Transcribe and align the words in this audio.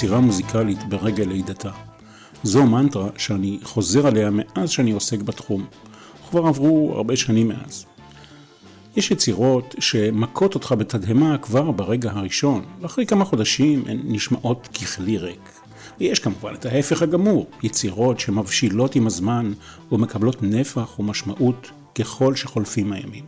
יצירה 0.00 0.20
מוזיקלית 0.20 0.88
ברגע 0.88 1.24
לידתה. 1.24 1.70
זו 2.42 2.66
מנטרה 2.66 3.08
שאני 3.16 3.58
חוזר 3.62 4.06
עליה 4.06 4.30
מאז 4.32 4.70
שאני 4.70 4.90
עוסק 4.92 5.18
בתחום. 5.22 5.66
כבר 6.30 6.46
עברו 6.46 6.92
הרבה 6.96 7.16
שנים 7.16 7.48
מאז. 7.48 7.86
יש 8.96 9.10
יצירות 9.10 9.74
שמכות 9.78 10.54
אותך 10.54 10.74
בתדהמה 10.78 11.38
כבר 11.38 11.70
ברגע 11.70 12.10
הראשון, 12.10 12.64
ואחרי 12.80 13.06
כמה 13.06 13.24
חודשים 13.24 13.84
הן 13.86 14.00
נשמעות 14.04 14.68
ככלי 14.74 15.18
ריק. 15.18 15.50
ויש 16.00 16.18
כמובן 16.18 16.54
את 16.54 16.66
ההפך 16.66 17.02
הגמור, 17.02 17.46
יצירות 17.62 18.20
שמבשילות 18.20 18.96
עם 18.96 19.06
הזמן 19.06 19.52
ומקבלות 19.92 20.42
נפח 20.42 20.98
ומשמעות 20.98 21.70
ככל 21.94 22.36
שחולפים 22.36 22.92
הימים. 22.92 23.24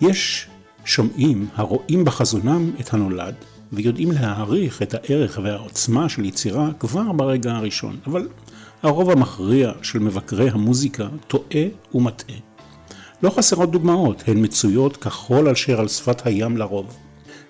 יש 0.00 0.46
שומעים 0.84 1.46
הרואים 1.54 2.04
בחזונם 2.04 2.70
את 2.80 2.94
הנולד, 2.94 3.34
ויודעים 3.72 4.12
להעריך 4.12 4.82
את 4.82 4.94
הערך 4.94 5.38
והעוצמה 5.42 6.08
של 6.08 6.24
יצירה 6.24 6.70
כבר 6.78 7.12
ברגע 7.12 7.52
הראשון, 7.52 7.96
אבל 8.06 8.28
הרוב 8.82 9.10
המכריע 9.10 9.72
של 9.82 9.98
מבקרי 9.98 10.50
המוזיקה 10.50 11.08
טועה 11.28 11.64
ומטעה. 11.94 12.36
לא 13.22 13.30
חסרות 13.30 13.70
דוגמאות, 13.70 14.22
הן 14.26 14.44
מצויות 14.44 14.96
כחול 14.96 15.48
אשר 15.48 15.80
על 15.80 15.88
שפת 15.88 16.26
הים 16.26 16.56
לרוב. 16.56 16.96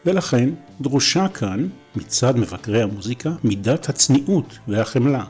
ולכן 0.06 0.50
דרושה 0.80 1.28
כאן, 1.28 1.68
מצד 1.96 2.38
מבקרי 2.38 2.82
המוזיקה, 2.82 3.30
מידת 3.44 3.88
הצניעות 3.88 4.58
והחמלה. 4.68 5.24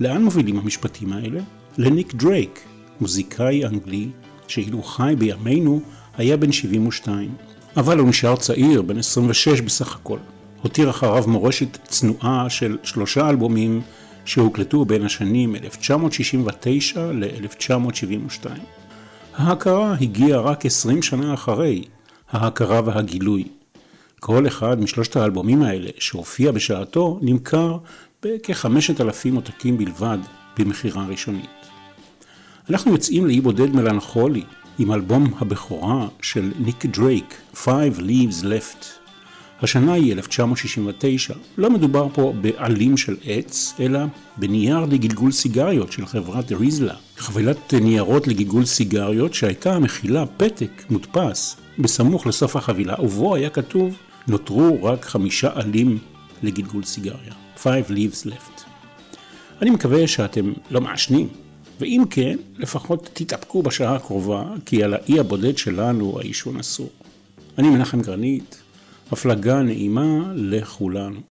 לאן 0.00 0.24
מובילים 0.24 0.58
המשפטים 0.58 1.12
האלה? 1.12 1.40
לניק 1.78 2.14
דרייק, 2.14 2.60
מוזיקאי 3.00 3.66
אנגלי, 3.66 4.08
שאילו 4.48 4.82
חי 4.82 5.14
בימינו 5.18 5.80
היה 6.16 6.36
בן 6.36 6.52
72. 6.52 7.34
אבל 7.76 7.98
הוא 7.98 8.08
נשאר 8.08 8.36
צעיר, 8.36 8.82
בן 8.82 8.98
26 8.98 9.60
בסך 9.60 9.96
הכל. 9.96 10.18
הותיר 10.62 10.90
אחריו 10.90 11.24
מורשת 11.26 11.78
צנועה 11.82 12.50
של 12.50 12.78
שלושה 12.82 13.28
אלבומים 13.28 13.80
שהוקלטו 14.24 14.84
בין 14.84 15.04
השנים 15.04 15.56
1969 15.56 17.12
ל-1972. 17.12 18.46
ההכרה 19.36 19.94
הגיעה 20.00 20.40
רק 20.40 20.66
20 20.66 21.02
שנה 21.02 21.34
אחרי 21.34 21.84
ההכרה 22.30 22.80
והגילוי. 22.84 23.44
כל 24.20 24.46
אחד 24.46 24.80
משלושת 24.80 25.16
האלבומים 25.16 25.62
האלה 25.62 25.90
שהופיע 25.98 26.52
בשעתו 26.52 27.18
נמכר 27.22 27.76
בכחמשת 28.22 29.00
אלפים 29.00 29.34
עותקים 29.34 29.78
בלבד 29.78 30.18
במכירה 30.58 31.06
ראשונית. 31.06 31.50
אנחנו 32.70 32.92
יוצאים 32.92 33.26
לאי 33.26 33.40
בודד 33.40 33.74
מלנכולי 33.74 34.42
עם 34.78 34.92
אלבום 34.92 35.34
הבכורה 35.40 36.08
של 36.22 36.52
ניק 36.58 36.86
דרייק, 36.86 37.34
Five 37.54 37.98
Leaves 37.98 38.42
Left. 38.42 38.84
השנה 39.62 39.92
היא 39.92 40.12
1969, 40.12 41.34
לא 41.58 41.70
מדובר 41.70 42.08
פה 42.12 42.32
בעלים 42.40 42.96
של 42.96 43.16
עץ, 43.24 43.74
אלא 43.80 44.00
בנייר 44.36 44.80
לגלגול 44.80 45.32
סיגריות 45.32 45.92
של 45.92 46.06
חברת 46.06 46.52
ריזלה. 46.52 46.94
חבילת 47.16 47.74
ניירות 47.74 48.28
לגלגול 48.28 48.64
סיגריות 48.64 49.34
שהייתה 49.34 49.78
מכילה 49.78 50.26
פתק 50.26 50.84
מודפס 50.90 51.56
בסמוך 51.78 52.26
לסוף 52.26 52.56
החבילה, 52.56 52.94
ובו 52.98 53.34
היה 53.34 53.50
כתוב 53.50 53.96
נותרו 54.28 54.84
רק 54.84 55.04
חמישה 55.04 55.50
עלים 55.54 55.98
לגלגול 56.42 56.84
סיגריה. 56.84 57.32
Five 57.56 57.90
leaves 57.90 58.26
left. 58.26 58.62
אני 59.62 59.70
מקווה 59.70 60.06
שאתם 60.06 60.52
לא 60.70 60.80
מעשנים, 60.80 61.28
ואם 61.80 62.02
כן, 62.10 62.36
לפחות 62.58 63.10
תתאפקו 63.12 63.62
בשעה 63.62 63.96
הקרובה, 63.96 64.44
כי 64.66 64.82
על 64.82 64.94
האי 64.94 65.18
הבודד 65.18 65.58
שלנו 65.58 66.18
העישון 66.18 66.56
אסור. 66.56 66.90
אני 67.58 67.70
מנחם 67.70 68.02
גרנית, 68.02 68.62
הפלגה 69.10 69.62
נעימה 69.62 70.32
לכולנו. 70.34 71.31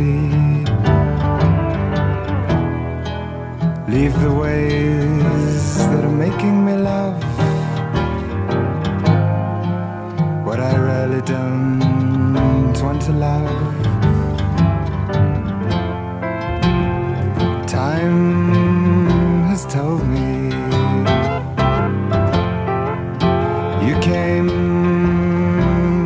Be. 0.00 0.12
Leave 3.94 4.14
the 4.26 4.32
ways 4.42 5.64
that 5.90 6.02
are 6.08 6.16
making 6.26 6.56
me 6.66 6.74
love 6.92 7.18
what 10.46 10.60
I 10.70 10.74
really 10.88 11.22
don't 11.22 12.76
want 12.84 13.00
to 13.08 13.12
love. 13.28 13.60
Time 17.78 18.20
has 19.50 19.62
told 19.76 20.02
me 20.14 20.30
You 23.86 23.94
came 24.00 24.50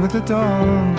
with 0.03 0.13
the 0.13 0.21
dawn. 0.21 0.94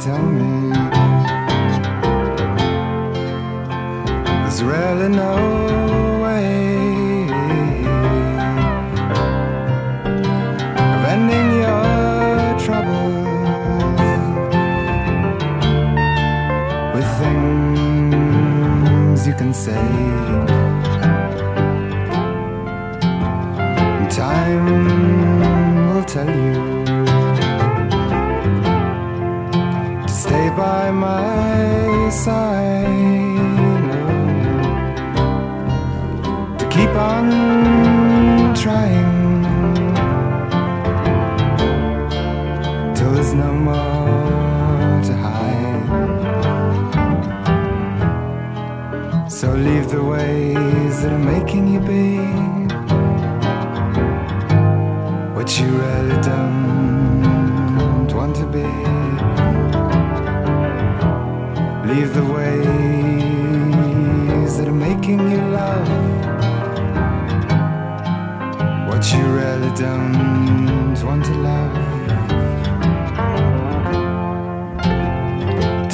Tell 0.00 0.22
me. 0.22 0.72
There's 4.24 4.62
really 4.62 5.08
no 5.08 5.49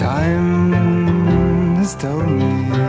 Time 0.06 1.74
has 1.78 1.96
told 1.96 2.85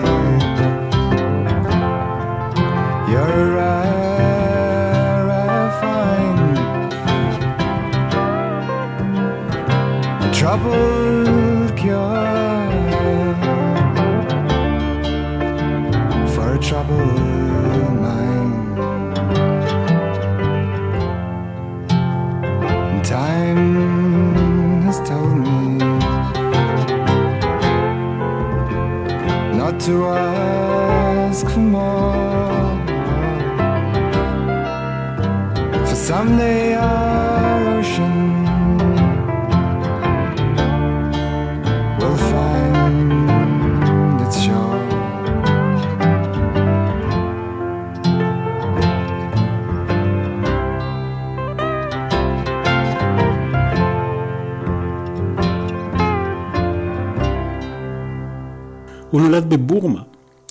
הוא 59.17 59.25
נולד 59.25 59.49
בבורמה, 59.49 60.01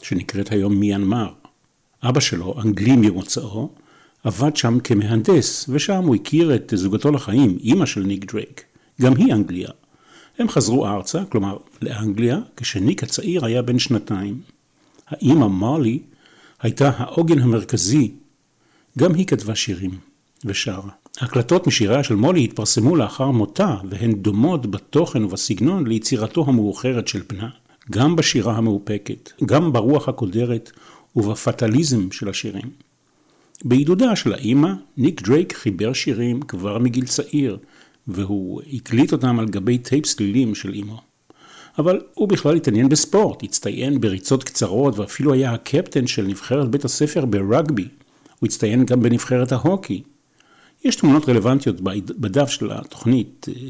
שנקראת 0.03 0.53
היום 0.53 0.75
מיינמר. 0.75 1.29
אבא 2.03 2.21
שלו, 2.21 2.55
אנגלי 2.61 2.97
ממוצאו, 2.97 3.71
עבד 4.25 4.57
שם 4.57 4.79
כמהנדס, 4.81 5.67
ושם 5.69 6.03
הוא 6.03 6.15
הכיר 6.15 6.55
את 6.55 6.73
זוגתו 6.77 7.11
לחיים, 7.11 7.59
אימא 7.61 7.87
של 7.87 8.01
ניק 8.03 8.33
דרייק. 8.33 8.65
גם 9.01 9.17
היא 9.17 9.33
אנגליה. 9.33 9.69
הם 10.39 10.49
חזרו 10.49 10.87
ארצה, 10.87 11.25
כלומר 11.25 11.57
לאנגליה, 11.83 12.39
כשניק 12.57 13.03
הצעיר 13.03 13.45
היה 13.45 13.63
בן 13.63 13.79
שנתיים. 13.79 14.41
האימא 15.09 15.47
מרלי 15.47 15.99
הייתה 16.61 16.91
העוגן 16.97 17.39
המרכזי. 17.39 18.13
גם 18.99 19.15
היא 19.15 19.27
כתבה 19.27 19.55
שירים 19.55 19.99
ושרה. 20.45 20.91
הקלטות 21.21 21.67
משיריה 21.67 22.05
של 22.05 22.15
מולי 22.15 22.45
התפרסמו 22.45 22.97
לאחר 22.97 23.31
מותה, 23.31 23.77
והן 23.91 24.13
דומות 24.13 24.67
בתוכן 24.67 25.25
ובסגנון 25.25 25.87
ליצירתו 25.87 26.45
המאוחרת 26.49 27.09
של 27.09 27.23
בנה. 27.29 27.49
גם 27.91 28.17
בשירה 28.17 28.57
המאופקת, 28.57 29.33
גם 29.45 29.73
ברוח 29.73 30.09
הקודרת 30.09 30.71
ובפטליזם 31.17 32.11
של 32.11 32.29
השירים. 32.29 32.71
בעידודה 33.65 34.17
של 34.17 34.33
האימא, 34.33 34.73
ניק 34.97 35.23
דרייק 35.23 35.53
חיבר 35.53 35.93
שירים 35.93 36.43
כבר 36.43 36.79
מגיל 36.79 37.07
צעיר, 37.07 37.59
והוא 38.09 38.63
הקליט 38.73 39.13
אותם 39.13 39.39
על 39.39 39.47
גבי 39.47 39.79
טייפ 39.79 40.07
סלילים 40.07 40.55
של 40.55 40.75
אימו. 40.75 41.01
אבל 41.79 42.01
הוא 42.15 42.29
בכלל 42.29 42.57
התעניין 42.57 42.89
בספורט, 42.89 43.43
הצטיין 43.43 44.01
בריצות 44.01 44.45
קצרות 44.45 44.99
ואפילו 44.99 45.33
היה 45.33 45.53
הקפטן 45.53 46.07
של 46.07 46.23
נבחרת 46.23 46.71
בית 46.71 46.85
הספר 46.85 47.25
ברגבי. 47.25 47.89
הוא 48.39 48.47
הצטיין 48.47 48.85
גם 48.85 49.03
בנבחרת 49.03 49.53
ההוקי. 49.53 50.03
יש 50.85 50.97
תמונות 50.97 51.29
רלוונטיות 51.29 51.81
בדף 52.21 52.49
של 52.49 52.71
התוכנית 52.71 53.47
אה, 53.49 53.69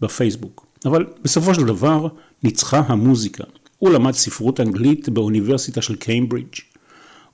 בפייסבוק. 0.00 0.71
אבל 0.86 1.06
בסופו 1.22 1.54
של 1.54 1.64
דבר 1.64 2.06
ניצחה 2.42 2.82
המוזיקה. 2.86 3.44
הוא 3.78 3.90
למד 3.90 4.12
ספרות 4.12 4.60
אנגלית 4.60 5.08
באוניברסיטה 5.08 5.82
של 5.82 5.96
קיימברידג'. 5.96 6.54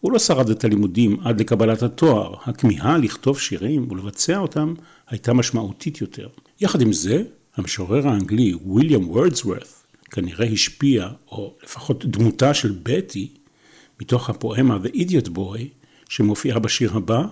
הוא 0.01 0.13
לא 0.13 0.19
שרד 0.19 0.51
את 0.51 0.65
הלימודים 0.65 1.17
עד 1.25 1.41
לקבלת 1.41 1.83
התואר, 1.83 2.35
הכמיהה 2.43 2.99
לכתוב 2.99 3.41
שירים 3.41 3.91
ולבצע 3.91 4.39
אותם 4.39 4.75
הייתה 5.09 5.33
משמעותית 5.33 6.01
יותר. 6.01 6.29
יחד 6.61 6.81
עם 6.81 6.93
זה, 6.93 7.23
המשורר 7.57 8.09
האנגלי 8.09 8.55
ויליאם 8.55 9.11
וורדסוורת 9.11 9.69
כנראה 10.11 10.47
השפיע, 10.47 11.09
או 11.29 11.55
לפחות 11.65 12.05
דמותה 12.05 12.55
של 12.55 12.79
בטי, 12.83 13.29
מתוך 14.01 14.31
הפואמה 14.31 14.79
The 14.85 14.97
Idiot 14.97 15.29
Boy, 15.37 15.61
שמופיעה 16.09 16.59
בשיר 16.59 16.97
הבא, 16.97 17.25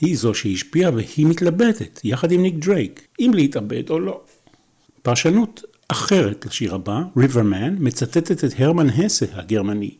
היא 0.00 0.16
זו 0.16 0.34
שהשפיעה 0.34 0.90
והיא 0.94 1.26
מתלבטת, 1.26 2.00
יחד 2.04 2.32
עם 2.32 2.42
ניק 2.42 2.54
דרייק, 2.54 3.06
אם 3.20 3.30
להתאבד 3.34 3.90
או 3.90 4.00
לא. 4.00 4.20
פרשנות 5.02 5.62
אחרת 5.88 6.46
לשיר 6.46 6.74
הבא, 6.74 7.02
ריברמן, 7.16 7.76
מצטטת 7.78 8.44
את 8.44 8.52
הרמן 8.58 8.90
הסה 8.90 9.26
הגרמני, 9.32 9.90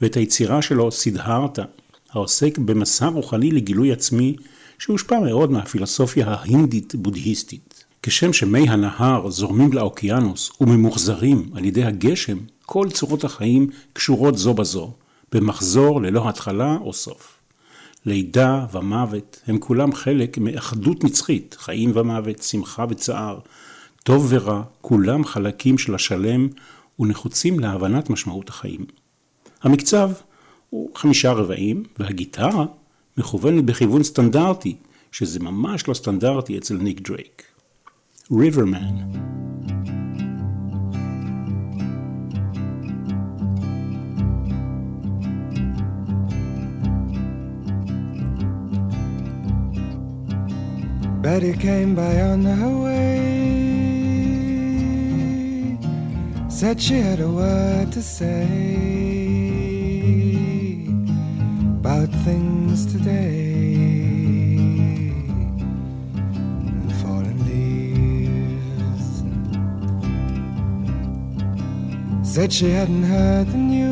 ואת 0.00 0.16
היצירה 0.16 0.62
שלו 0.62 0.92
סידהרתה, 0.92 1.62
העוסק 2.10 2.58
במסע 2.58 3.06
רוחני 3.06 3.50
לגילוי 3.50 3.92
עצמי, 3.92 4.36
שהושפע 4.78 5.20
מאוד 5.20 5.50
מהפילוסופיה 5.50 6.28
ההינדית-בודהיסטית. 6.28 7.84
כשם 8.02 8.32
שמי 8.32 8.68
הנהר 8.68 9.30
זורמים 9.30 9.72
לאוקיינוס 9.72 10.52
וממוחזרים 10.60 11.50
על 11.54 11.64
ידי 11.64 11.84
הגשם, 11.84 12.38
כל 12.66 12.90
צורות 12.90 13.24
החיים 13.24 13.70
קשורות 13.92 14.38
זו 14.38 14.54
בזו, 14.54 14.92
במחזור 15.32 16.02
ללא 16.02 16.28
התחלה 16.28 16.76
או 16.80 16.92
סוף. 16.92 17.34
לידה 18.06 18.66
ומוות 18.72 19.40
הם 19.46 19.58
כולם 19.58 19.94
חלק 19.94 20.38
מאחדות 20.38 21.04
נצחית, 21.04 21.56
חיים 21.58 21.92
ומוות, 21.94 22.42
שמחה 22.42 22.84
וצער, 22.88 23.38
טוב 24.04 24.26
ורע, 24.28 24.62
כולם 24.80 25.24
חלקים 25.24 25.78
של 25.78 25.94
השלם 25.94 26.48
ונחוצים 27.00 27.60
להבנת 27.60 28.10
משמעות 28.10 28.48
החיים. 28.48 28.86
המקצב 29.62 30.10
הוא 30.70 30.90
חמישה 30.94 31.32
רבעים, 31.32 31.82
והגיטרה 31.98 32.66
מכוונת 33.16 33.64
בכיוון 33.64 34.02
סטנדרטי, 34.02 34.76
שזה 35.12 35.40
ממש 35.40 35.88
לא 35.88 35.94
סטנדרטי 35.94 36.58
אצל 36.58 36.74
ניק 36.76 37.00
דרייק. 37.00 37.42
ריברמן 38.32 38.94
Betty 51.22 51.54
came 51.54 51.94
by 51.94 52.20
on 52.20 52.44
her 52.44 52.76
way. 52.84 53.33
Said 56.64 56.80
she 56.80 56.94
had 56.94 57.20
a 57.20 57.28
word 57.28 57.92
to 57.92 58.00
say 58.02 58.46
about 61.78 62.08
things 62.24 62.86
today. 62.90 63.52
And 66.80 66.92
fallen 67.02 67.38
leaves. 67.50 69.12
Said 72.26 72.50
she 72.50 72.70
hadn't 72.70 73.02
heard 73.02 73.48
the 73.48 73.58
news, 73.58 73.84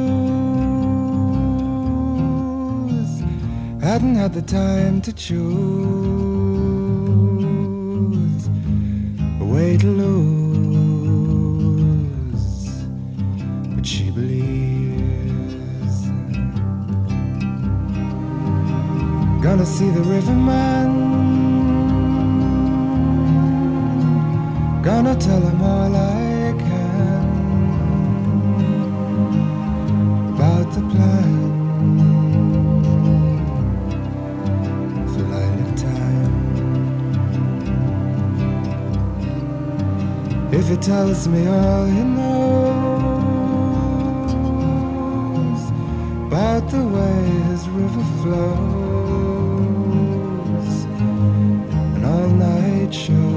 hadn't 3.83 4.15
had 4.15 4.33
the 4.33 4.41
time 4.41 5.03
to 5.03 5.13
choose 5.13 5.43
a 9.43 9.45
way 9.45 9.77
to 9.77 9.87
lose, 9.87 10.42
Gonna 19.43 19.67
see 19.67 19.91
the 19.91 20.03
riverman. 20.03 20.91
Gonna 24.83 25.17
tell 25.17 25.41
him 25.41 25.61
all 25.61 25.97
I 25.97 26.55
can 26.59 27.25
about 30.35 30.73
the 30.73 30.81
plan. 30.93 31.43
If 40.53 40.69
he 40.69 40.77
tells 40.77 41.27
me 41.27 41.47
all 41.47 41.87
he 41.87 42.05
knows 42.05 42.53
about 46.27 46.69
the 46.71 46.85
way 46.95 47.25
his 47.49 47.69
river 47.71 48.05
flows 48.23 48.82
night 52.93 53.32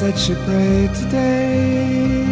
said 0.00 0.18
she 0.18 0.34
prayed 0.46 0.92
today 0.92 2.24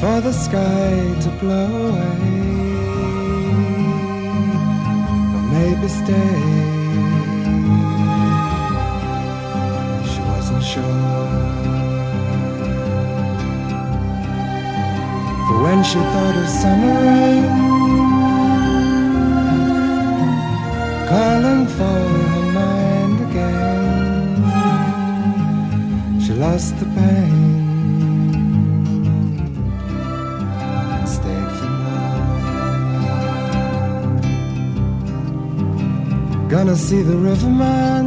for 0.00 0.20
the 0.20 0.32
sky 0.32 0.94
to 1.20 1.30
blow 1.40 1.70
away, 1.88 2.18
or 5.34 5.42
maybe 5.54 5.86
stay. 5.86 6.38
She 10.10 10.20
wasn't 10.32 10.64
sure. 10.72 11.28
For 15.46 15.58
when 15.62 15.80
she 15.84 16.00
thought 16.12 16.36
of 16.42 16.48
summer 16.60 16.96
rain 17.06 17.44
calling 21.08 21.66
for 21.76 22.11
lost 26.42 26.74
the 26.80 26.86
pain. 26.96 27.32
and 30.94 31.08
stayed 31.18 31.52
for 31.58 31.70
more. 31.82 32.18
Gonna 36.54 36.76
see 36.86 37.02
the 37.10 37.18
riverman. 37.28 38.06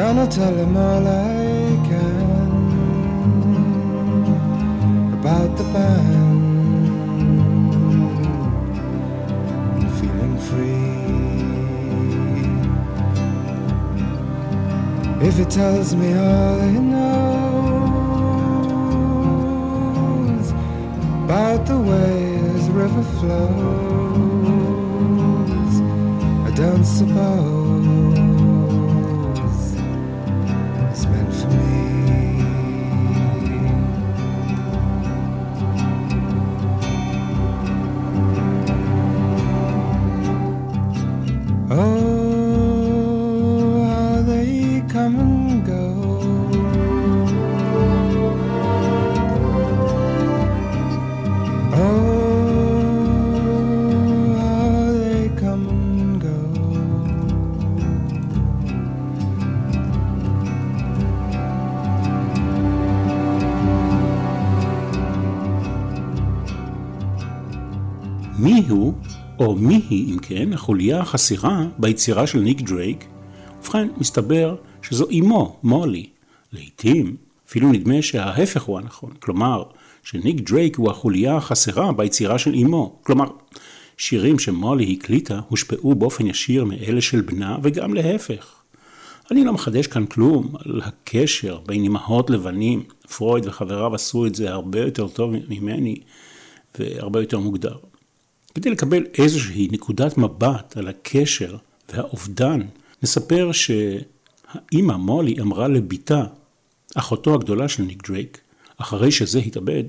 Gonna 0.00 0.26
tell 0.38 0.54
him 0.62 0.76
all 0.76 1.06
I 1.06 1.28
can 1.88 2.48
about 5.18 5.50
the 5.58 5.64
band. 5.74 6.27
If 15.20 15.40
it 15.40 15.50
tells 15.50 15.96
me 15.96 16.14
all 16.14 16.60
it 16.60 16.80
knows 16.80 17.08
about 21.24 21.66
the 21.66 21.76
way 21.76 22.38
this 22.52 22.68
river 22.68 23.02
flows, 23.02 23.40
I 26.46 26.50
don't 26.54 26.84
suppose 26.84 27.57
היא 69.90 70.12
אם 70.14 70.18
כן, 70.18 70.52
החוליה 70.52 71.00
החסרה 71.00 71.66
ביצירה 71.78 72.26
של 72.26 72.38
ניק 72.38 72.60
דרייק? 72.60 73.04
ובכן, 73.60 73.88
מסתבר 73.96 74.56
שזו 74.82 75.06
אמו, 75.18 75.56
מולי. 75.62 76.06
לעתים, 76.52 77.16
אפילו 77.48 77.72
נדמה 77.72 78.02
שההפך 78.02 78.62
הוא 78.62 78.78
הנכון. 78.78 79.10
כלומר, 79.20 79.62
שניק 80.02 80.40
דרייק 80.40 80.76
הוא 80.76 80.90
החוליה 80.90 81.36
החסרה 81.36 81.92
ביצירה 81.92 82.38
של 82.38 82.54
אמו. 82.54 82.98
כלומר, 83.02 83.26
שירים 83.96 84.38
שמולי 84.38 84.96
הקליטה 84.98 85.40
הושפעו 85.48 85.94
באופן 85.94 86.26
ישיר 86.26 86.64
מאלה 86.64 87.00
של 87.00 87.20
בנה 87.20 87.58
וגם 87.62 87.94
להפך. 87.94 88.54
אני 89.30 89.44
לא 89.44 89.52
מחדש 89.52 89.86
כאן 89.86 90.06
כלום 90.06 90.54
על 90.64 90.80
הקשר 90.84 91.58
בין 91.66 91.84
אמהות 91.84 92.30
לבנים. 92.30 92.82
פרויד 93.16 93.46
וחבריו 93.46 93.94
עשו 93.94 94.26
את 94.26 94.34
זה 94.34 94.50
הרבה 94.50 94.80
יותר 94.80 95.08
טוב 95.08 95.32
ממני 95.48 95.96
והרבה 96.78 97.20
יותר 97.20 97.38
מוגדר. 97.38 97.76
כדי 98.58 98.70
לקבל 98.70 99.04
איזושהי 99.18 99.68
נקודת 99.72 100.18
מבט 100.18 100.76
על 100.76 100.88
הקשר 100.88 101.56
והאובדן, 101.92 102.60
נספר 103.02 103.50
שהאימא 103.52 104.96
מולי 104.96 105.40
אמרה 105.40 105.68
לביתה, 105.68 106.24
אחותו 106.94 107.34
הגדולה 107.34 107.68
של 107.68 107.82
ניק 107.82 108.08
דרייק, 108.08 108.38
אחרי 108.78 109.10
שזה 109.10 109.38
התאבד, 109.38 109.84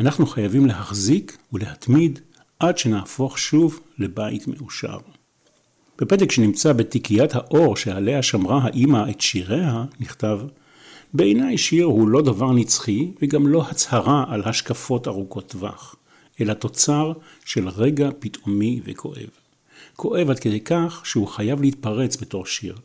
אנחנו 0.00 0.26
חייבים 0.26 0.66
להחזיק 0.66 1.36
ולהתמיד 1.52 2.18
עד 2.58 2.78
שנהפוך 2.78 3.38
שוב 3.38 3.80
לבית 3.98 4.48
מאושר. 4.48 4.98
בפתק 6.00 6.32
שנמצא 6.32 6.72
בתיקיית 6.72 7.34
האור 7.34 7.76
שעליה 7.76 8.22
שמרה 8.22 8.60
האימא 8.62 9.10
את 9.10 9.20
שיריה, 9.20 9.84
נכתב 10.00 10.40
בעיניי 11.14 11.58
שיר 11.58 11.84
הוא 11.84 12.08
לא 12.08 12.22
דבר 12.22 12.52
נצחי 12.52 13.10
וגם 13.22 13.46
לא 13.46 13.66
הצהרה 13.70 14.24
על 14.28 14.42
השקפות 14.44 15.08
ארוכות 15.08 15.48
טווח, 15.48 15.96
אלא 16.42 16.52
תוצר 16.52 17.12
של 17.44 17.68
רגע 17.68 18.10
פתאומי 18.18 18.80
וכואב. 18.84 19.28
כואב 19.96 20.30
עד 20.30 20.38
כדי 20.38 20.60
כך 20.60 21.00
שהוא 21.04 21.28
חייב 21.28 21.60
להתפרץ 21.60 22.16
בתור 22.16 22.46
שיר. 22.46 22.76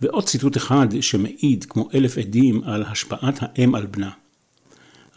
ועוד 0.00 0.24
ציטוט 0.24 0.56
אחד 0.56 0.86
שמעיד 1.00 1.64
כמו 1.64 1.88
אלף 1.94 2.18
עדים 2.18 2.64
על 2.64 2.82
השפעת 2.82 3.38
האם 3.40 3.74
על 3.74 3.86
בנה. 3.86 4.10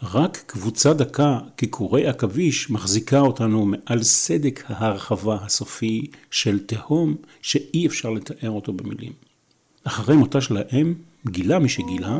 רק 0.02 0.42
קבוצה 0.46 0.94
דקה 0.94 1.38
כקורי 1.56 2.06
עכביש 2.06 2.70
מחזיקה 2.70 3.20
אותנו 3.20 3.66
מעל 3.66 4.02
סדק 4.02 4.64
ההרחבה 4.66 5.38
הסופי 5.42 6.06
של 6.30 6.58
תהום 6.66 7.16
שאי 7.42 7.86
אפשר 7.86 8.10
לתאר 8.10 8.50
אותו 8.50 8.72
במילים. 8.72 9.12
אחרי 9.84 10.16
מותה 10.16 10.40
של 10.40 10.56
האם 10.56 10.94
גילה 11.26 11.58
מי 11.58 11.68
שגילה 11.68 12.18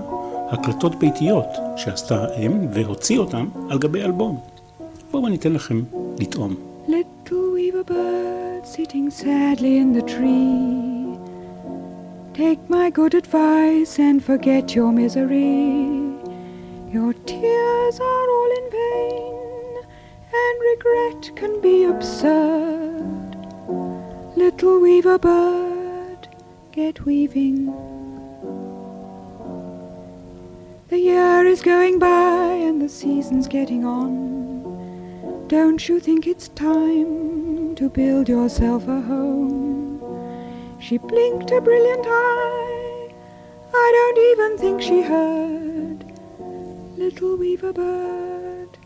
הקלטות 0.50 0.98
ביתיות 0.98 1.46
שעשתה 1.76 2.24
האם 2.24 2.52
והוציא 2.74 3.18
אותם 3.18 3.48
על 3.70 3.78
גבי 3.78 4.02
אלבום. 4.02 4.57
בואו 5.11 5.27
אני 5.27 5.35
אתן 5.35 5.53
לכם 5.53 5.83
לטעום. 6.19 6.55
Little 6.87 7.53
weaver 7.55 7.83
bird 7.83 8.63
sitting 8.75 9.09
sadly 9.09 9.77
in 9.77 9.93
the 9.97 10.05
tree. 10.13 11.17
Take 12.33 12.61
my 12.67 12.89
good 12.89 13.13
advice 13.13 13.93
and 13.99 14.23
forget 14.29 14.65
your 14.75 14.91
misery. 14.91 15.73
Your 16.95 17.13
tears 17.31 17.95
are 18.11 18.27
all 18.35 18.51
in 18.59 18.65
vain, 18.79 19.73
and 20.43 20.55
regret 20.71 21.21
can 21.39 21.53
be 21.61 21.77
absurd. 21.93 23.29
Little 24.35 24.79
weaver 24.85 25.17
bird, 25.17 26.21
get 26.71 27.05
weaving. 27.05 27.59
The 30.89 30.99
year 30.99 31.45
is 31.45 31.61
going 31.61 31.97
by 31.97 32.45
and 32.67 32.81
the 32.81 32.89
season's 32.89 33.47
getting 33.47 33.85
on. 33.85 34.46
Don't 35.48 35.88
you 35.88 35.98
think 35.98 36.26
it's 36.26 36.48
time 36.48 37.74
to 37.76 37.88
build 37.88 38.28
yourself 38.28 38.86
a 38.86 39.00
home? 39.00 39.98
She 40.78 40.98
blinked 40.98 41.50
a 41.50 41.62
brilliant 41.62 42.04
eye. 42.06 43.14
I 43.72 43.92
don't 43.96 44.18
even 44.30 44.58
think 44.58 44.82
she 44.82 45.00
heard. 45.00 46.04
Little 46.98 47.38
weaver 47.38 47.72
bird, 47.72 48.76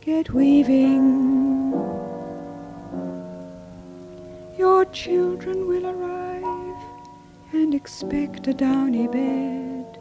get 0.00 0.32
weaving. 0.32 1.72
Your 4.56 4.84
children 4.92 5.66
will 5.66 5.86
arrive 5.88 6.84
and 7.52 7.74
expect 7.74 8.46
a 8.46 8.54
downy 8.54 9.08
bed. 9.08 9.98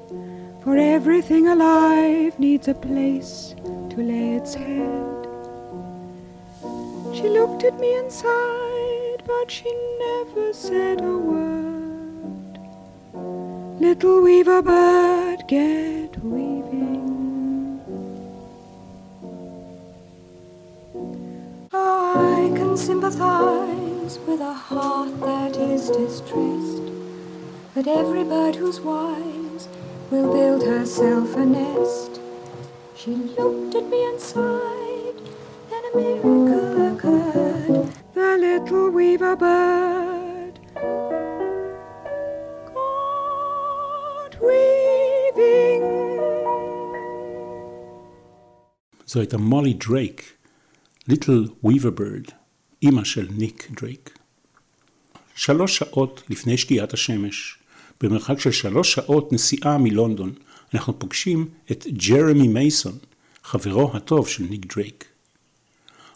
For 0.63 0.77
everything 0.77 1.47
alive 1.47 2.37
needs 2.37 2.67
a 2.67 2.75
place 2.75 3.55
to 3.89 3.95
lay 3.97 4.35
its 4.35 4.53
head. 4.53 5.20
She 7.13 7.27
looked 7.27 7.65
at 7.65 7.77
me 7.77 7.93
and 7.95 8.09
sighed, 8.09 9.21
but 9.27 9.51
she 9.51 9.69
never 9.99 10.53
said 10.53 11.01
a 11.01 11.17
word. 11.17 12.57
Little 13.81 14.21
weaver 14.21 14.61
bird, 14.61 15.43
get 15.47 16.17
weaving. 16.23 17.81
Oh, 21.73 22.13
I 22.15 22.57
can 22.57 22.77
sympathize 22.77 24.17
with 24.25 24.39
a 24.39 24.53
heart 24.53 25.19
that 25.19 25.57
is 25.57 25.89
distressed. 25.89 26.93
But 27.75 27.87
every 27.87 28.23
bird 28.23 28.55
who's 28.55 28.79
wise 28.79 29.67
will 30.09 30.31
build 30.31 30.63
herself 30.63 31.35
a 31.35 31.45
nest. 31.45 32.21
She 32.95 33.11
looked 33.11 33.75
at 33.75 33.89
me 33.89 34.05
and 34.05 34.19
sighed, 34.19 35.15
then 35.69 35.83
a 35.93 35.97
miracle 35.97 36.60
little 38.61 38.89
weaver 38.91 39.35
bird. 39.35 40.55
God 42.65 44.33
weaving. 44.41 45.83
זו 49.05 49.19
הייתה 49.19 49.37
מולי 49.37 49.73
דרייק, 49.73 50.33
ליטל 51.07 51.45
ויברד, 51.63 52.25
אמא 52.83 53.03
של 53.03 53.27
ניק 53.37 53.71
דרייק. 53.71 54.19
שלוש 55.35 55.77
שעות 55.77 56.23
לפני 56.29 56.57
שקיעת 56.57 56.93
השמש, 56.93 57.57
במרחק 58.01 58.39
של 58.39 58.51
שלוש 58.51 58.93
שעות 58.93 59.33
נסיעה 59.33 59.77
מלונדון, 59.77 60.33
אנחנו 60.73 60.99
פוגשים 60.99 61.49
את 61.71 61.85
ג'רמי 61.87 62.47
מייסון, 62.47 62.97
חברו 63.43 63.97
הטוב 63.97 64.27
של 64.27 64.43
ניק 64.43 64.75
דרייק. 64.75 65.10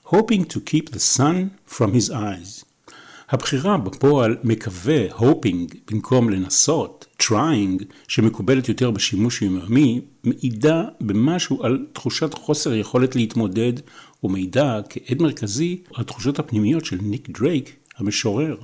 Hoping 0.05 0.43
to 0.45 0.59
keep 0.59 0.91
the 0.91 0.99
sun 0.99 1.49
from 1.67 1.93
his 1.93 2.09
eyes. 2.11 2.65
הבחירה 3.29 3.77
בפועל 3.77 4.37
מקווה, 4.43 5.09
hoping, 5.11 5.75
במקום 5.91 6.29
לנסות, 6.29 7.05
trying, 7.21 7.83
שמקובלת 8.07 8.69
יותר 8.69 8.91
בשימוש 8.91 9.41
יומיומי, 9.41 10.01
מעידה 10.23 10.83
במשהו 11.01 11.63
על 11.63 11.85
תחושת 11.93 12.33
חוסר 12.33 12.73
יכולת 12.73 13.15
להתמודד, 13.15 13.73
ומעידה 14.23 14.79
כעד 14.89 15.21
מרכזי 15.21 15.81
על 15.93 16.01
התחושות 16.01 16.39
הפנימיות 16.39 16.85
של 16.85 16.97
ניק 17.01 17.29
דרייק, 17.29 17.75
המשורר, 17.97 18.55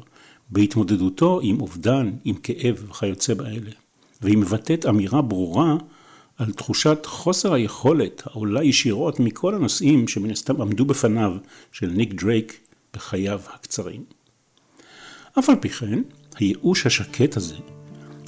בהתמודדותו 0.49 1.39
עם 1.43 1.62
אובדן, 1.62 2.12
עם 2.25 2.36
כאב 2.36 2.86
וכיוצא 2.89 3.34
באלה. 3.34 3.71
והיא 4.21 4.38
מבטאת 4.38 4.86
אמירה 4.86 5.21
ברורה 5.21 5.75
על 6.41 6.51
תחושת 6.51 7.06
חוסר 7.06 7.54
היכולת 7.54 8.23
העולה 8.25 8.63
ישירות 8.63 9.19
מכל 9.19 9.56
הנושאים 9.56 10.08
שמן 10.08 10.32
הסתם 10.32 10.62
עמדו 10.62 10.86
בפניו 10.86 11.32
של 11.71 11.88
ניק 11.88 12.13
דרייק 12.13 12.60
בחייו 12.93 13.39
הקצרים. 13.54 14.04
אף 15.39 15.49
על 15.49 15.56
פי 15.56 15.69
כן, 15.69 16.01
הייאוש 16.36 16.86
השקט 16.86 17.38
הזה, 17.38 17.56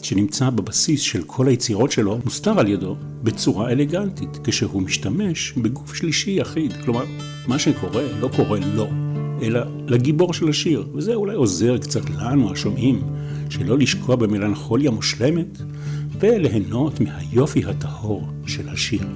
שנמצא 0.04 0.50
בבסיס 0.50 1.02
של 1.02 1.24
כל 1.24 1.48
היצירות 1.48 1.92
שלו, 1.92 2.20
מוסתר 2.26 2.60
על 2.60 2.68
ידו 2.68 2.96
בצורה 3.24 3.72
אלגנטית, 3.72 4.40
כשהוא 4.44 4.82
משתמש 4.82 5.52
בגוף 5.52 5.96
שלישי 5.96 6.32
יחיד. 6.32 6.74
כלומר, 6.84 7.06
מה 7.48 7.60
שקורה 7.60 8.04
לא 8.20 8.30
קורה 8.36 8.60
לו, 8.60 8.88
אלא 9.42 9.62
לגיבור 9.88 10.34
של 10.34 10.50
השיר, 10.50 10.88
וזה 10.96 11.16
אולי 11.16 11.36
עוזר 11.36 11.78
קצת 11.78 12.10
לנו, 12.10 12.52
השומעים, 12.52 13.02
שלא 13.50 13.78
לשקוע 13.78 14.16
במלנכוליה 14.16 14.92
מושלמת, 14.92 15.62
וליהנות 16.20 17.00
מהיופי 17.00 17.66
הטהור 17.66 18.28
של 18.48 18.70
השיר. 18.70 19.08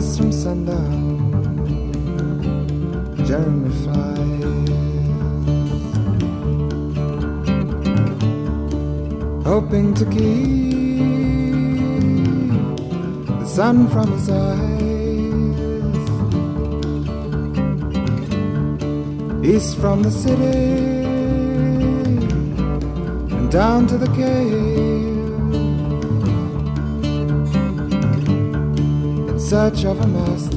From 0.00 0.32
sundown, 0.32 0.88
Jeremy 3.26 3.70
flies, 3.82 4.44
hoping 9.44 9.92
to 9.94 10.04
keep 10.06 10.96
the 13.40 13.46
sun 13.46 13.88
from 13.88 14.12
his 14.12 14.30
eyes. 14.30 14.80
East 19.44 19.76
from 19.76 20.02
the 20.02 20.10
city 20.10 21.04
and 23.36 23.50
down 23.50 23.86
to 23.86 23.98
the 23.98 24.08
cave. 24.16 24.99
such 29.50 29.84
of 29.84 30.00
a 30.00 30.06
mess. 30.06 30.49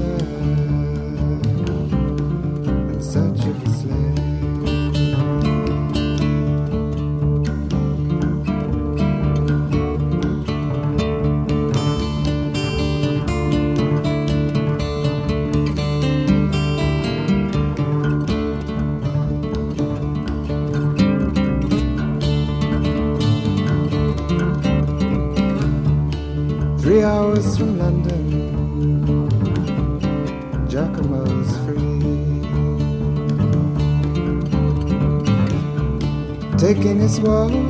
Taking 37.23 37.61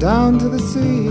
down 0.00 0.38
to 0.40 0.48
the 0.48 0.58
sea. 0.58 1.06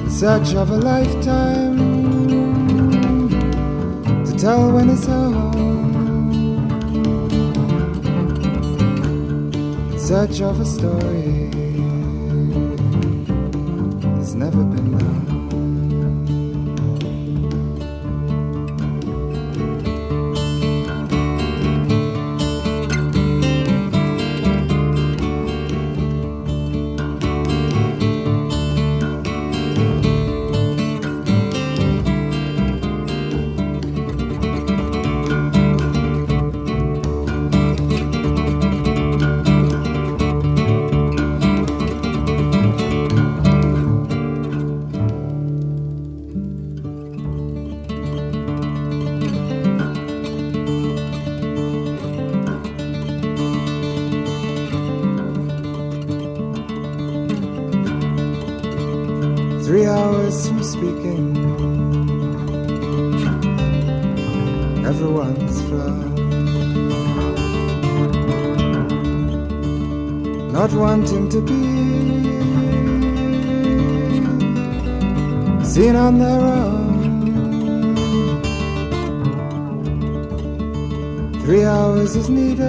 In 0.00 0.10
search 0.10 0.54
of 0.56 0.70
a 0.70 0.76
lifetime 0.76 1.78
to 4.24 4.32
tell 4.36 4.72
when 4.72 4.88
he's 4.88 5.06
home. 5.06 5.52
In 9.92 9.98
search 10.00 10.40
of 10.40 10.58
a 10.58 10.64
story 10.64 11.63
wanting 70.74 71.28
to 71.28 71.40
be 71.40 71.62
seen 75.64 75.96
on 75.96 76.18
their 76.18 76.40
own. 76.40 76.84
Three 81.44 81.64
hours 81.64 82.16
is 82.16 82.28
needed 82.28 82.64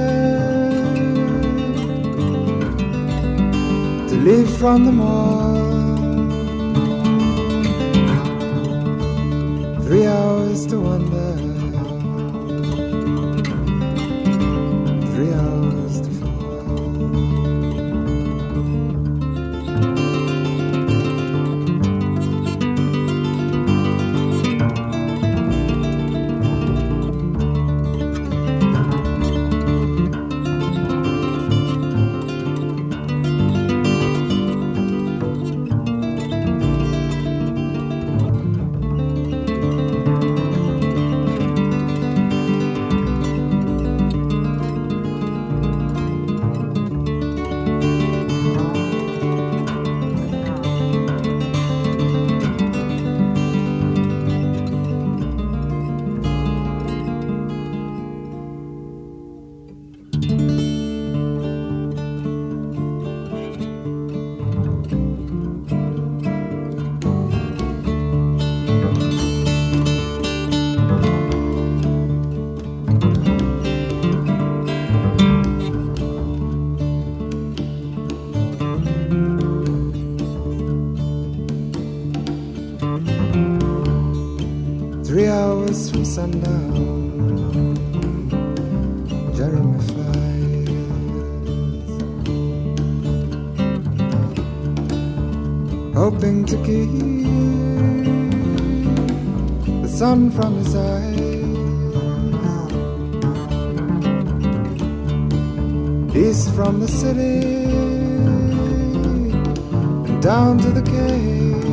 to 4.09 4.15
leave 4.27 4.49
from 4.57 4.85
the 4.85 4.91
mall. 4.91 5.55
Three 9.83 10.05
hours 10.05 10.65
to 10.67 10.79
wonder. 10.79 11.14
Hoping 96.15 96.45
to 96.45 96.55
keep 96.63 96.89
the 99.81 99.89
sun 99.89 100.31
from 100.31 100.55
his 100.55 100.73
eyes. 100.73 101.19
East 106.15 106.55
from 106.55 106.79
the 106.79 106.87
city 106.87 107.43
and 110.07 110.21
down 110.21 110.57
to 110.57 110.69
the 110.69 110.81
cave. 110.81 111.65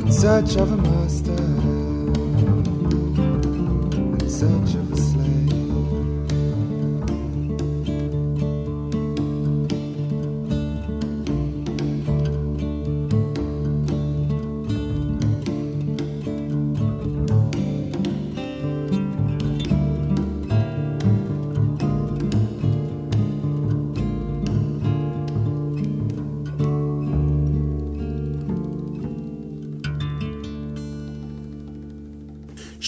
In 0.00 0.12
search 0.12 0.56
of 0.56 0.75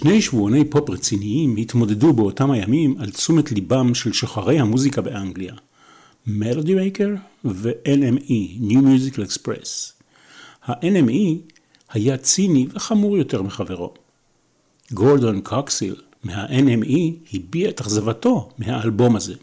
שני 0.08 0.22
שבועוני 0.22 0.64
פופ 0.64 0.90
רציניים 0.90 1.56
התמודדו 1.56 2.12
באותם 2.12 2.50
הימים 2.50 2.94
על 2.98 3.10
תשומת 3.10 3.52
ליבם 3.52 3.94
של 3.94 4.12
שוחרי 4.12 4.58
המוזיקה 4.58 5.00
באנגליה, 5.00 5.54
מלודי 6.26 6.74
מייקר 6.74 7.08
ו-NME, 7.44 8.60
New 8.60 8.78
Musical 8.78 9.30
Express. 9.30 9.92
ה-NME 10.64 11.52
היה 11.92 12.16
ציני 12.16 12.66
וחמור 12.72 13.18
יותר 13.18 13.42
מחברו. 13.42 13.94
גורדון 14.92 15.40
קוקסיל 15.40 15.96
מה-NME 16.24 17.34
הביע 17.34 17.68
את 17.68 17.80
אכזבתו 17.80 18.48
מהאלבום 18.58 19.16
הזה. 19.16 19.34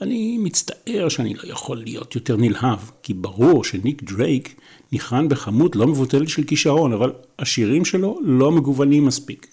אני 0.00 0.38
מצטער 0.38 1.08
שאני 1.08 1.34
לא 1.34 1.42
יכול 1.42 1.76
להיות 1.76 2.14
יותר 2.14 2.36
נלהב, 2.36 2.78
כי 3.02 3.14
ברור 3.14 3.64
שניק 3.64 4.02
דרייק 4.02 4.60
ניחן 4.92 5.28
בכמות 5.28 5.76
לא 5.76 5.86
מבוטלת 5.86 6.28
של 6.28 6.44
כישרון, 6.44 6.92
אבל 6.92 7.12
השירים 7.38 7.84
שלו 7.84 8.20
לא 8.24 8.52
מגוונים 8.52 9.06
מספיק, 9.06 9.46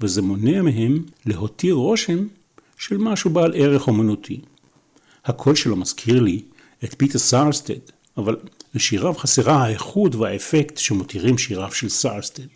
וזה 0.00 0.22
מונע 0.22 0.62
מהם 0.62 1.04
להותיר 1.26 1.74
רושם 1.74 2.26
של 2.78 2.98
משהו 2.98 3.30
בעל 3.30 3.52
ערך 3.54 3.88
אומנותי. 3.88 4.40
הקול 5.24 5.54
שלו 5.54 5.76
מזכיר 5.76 6.20
לי 6.20 6.42
את 6.84 6.94
פיטר 6.98 7.18
סארסטד, 7.18 7.78
אבל 8.16 8.36
לשיריו 8.74 9.14
חסרה 9.14 9.64
האיכות 9.64 10.14
והאפקט 10.14 10.78
שמותירים 10.78 11.38
שיריו 11.38 11.72
של 11.72 11.88
סארסטד. 11.88 12.46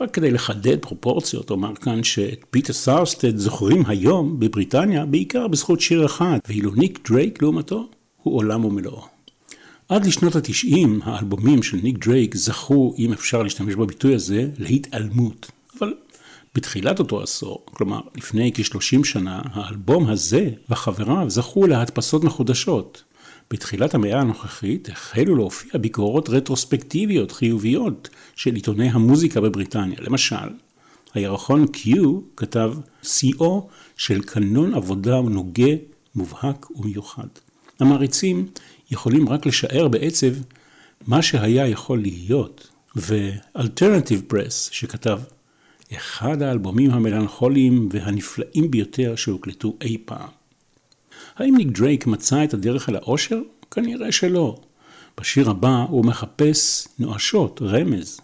רק 0.00 0.14
כדי 0.14 0.30
לחדד 0.30 0.78
פרופורציות, 0.80 1.50
אומר 1.50 1.74
כאן 1.74 2.04
שאת 2.04 2.44
פיטר 2.50 2.72
סארסטד 2.72 3.36
זוכרים 3.36 3.86
היום 3.86 4.40
בבריטניה 4.40 5.06
בעיקר 5.06 5.48
בזכות 5.48 5.80
שיר 5.80 6.06
אחד, 6.06 6.38
ואילו 6.48 6.74
ניק 6.74 7.08
דרייק 7.10 7.42
לעומתו 7.42 7.88
הוא 8.22 8.36
עולם 8.36 8.64
ומלואו. 8.64 9.06
עד 9.88 10.06
לשנות 10.06 10.36
התשעים 10.36 11.00
האלבומים 11.04 11.62
של 11.62 11.76
ניק 11.82 12.06
דרייק 12.06 12.36
זכו, 12.36 12.94
אם 12.98 13.12
אפשר 13.12 13.42
להשתמש 13.42 13.74
בביטוי 13.74 14.14
הזה, 14.14 14.48
להתעלמות. 14.58 15.50
בתחילת 16.54 16.98
אותו 16.98 17.22
עשור, 17.22 17.66
כלומר 17.74 18.00
לפני 18.16 18.52
כ-30 18.54 19.04
שנה, 19.04 19.42
האלבום 19.44 20.08
הזה 20.08 20.50
וחבריו 20.70 21.30
זכו 21.30 21.66
להדפסות 21.66 22.24
מחודשות. 22.24 23.02
בתחילת 23.50 23.94
המאה 23.94 24.20
הנוכחית 24.20 24.88
החלו 24.88 25.36
להופיע 25.36 25.80
ביקורות 25.80 26.28
רטרוספקטיביות 26.28 27.32
חיוביות 27.32 28.08
של 28.36 28.54
עיתוני 28.54 28.88
המוזיקה 28.88 29.40
בבריטניה. 29.40 29.96
למשל, 30.00 30.48
הירחון 31.14 31.66
Q 31.74 31.98
כתב 32.36 32.74
שיאו 33.02 33.68
של 33.96 34.22
קנון 34.22 34.74
עבודה 34.74 35.20
נוגה, 35.20 35.72
מובהק 36.14 36.70
ומיוחד. 36.70 37.26
המעריצים 37.80 38.48
יכולים 38.90 39.28
רק 39.28 39.46
לשער 39.46 39.88
בעצב 39.88 40.32
מה 41.06 41.22
שהיה 41.22 41.68
יכול 41.68 41.98
להיות, 41.98 42.68
ו-Alternative 42.96 44.32
Press 44.32 44.50
שכתב 44.70 45.18
אחד 45.96 46.42
האלבומים 46.42 46.90
המלנכוליים 46.90 47.88
והנפלאים 47.92 48.70
ביותר 48.70 49.16
שהוקלטו 49.16 49.76
אי 49.80 49.98
פעם. 50.04 50.28
האם 51.36 51.56
ניק 51.56 51.68
דרייק 51.68 52.06
מצא 52.06 52.44
את 52.44 52.54
הדרך 52.54 52.88
אל 52.88 52.96
האושר? 52.96 53.40
כנראה 53.70 54.12
שלא. 54.12 54.60
בשיר 55.20 55.50
הבא 55.50 55.84
הוא 55.88 56.04
מחפש 56.04 56.88
נואשות, 56.98 57.62
רמז, 57.62 58.20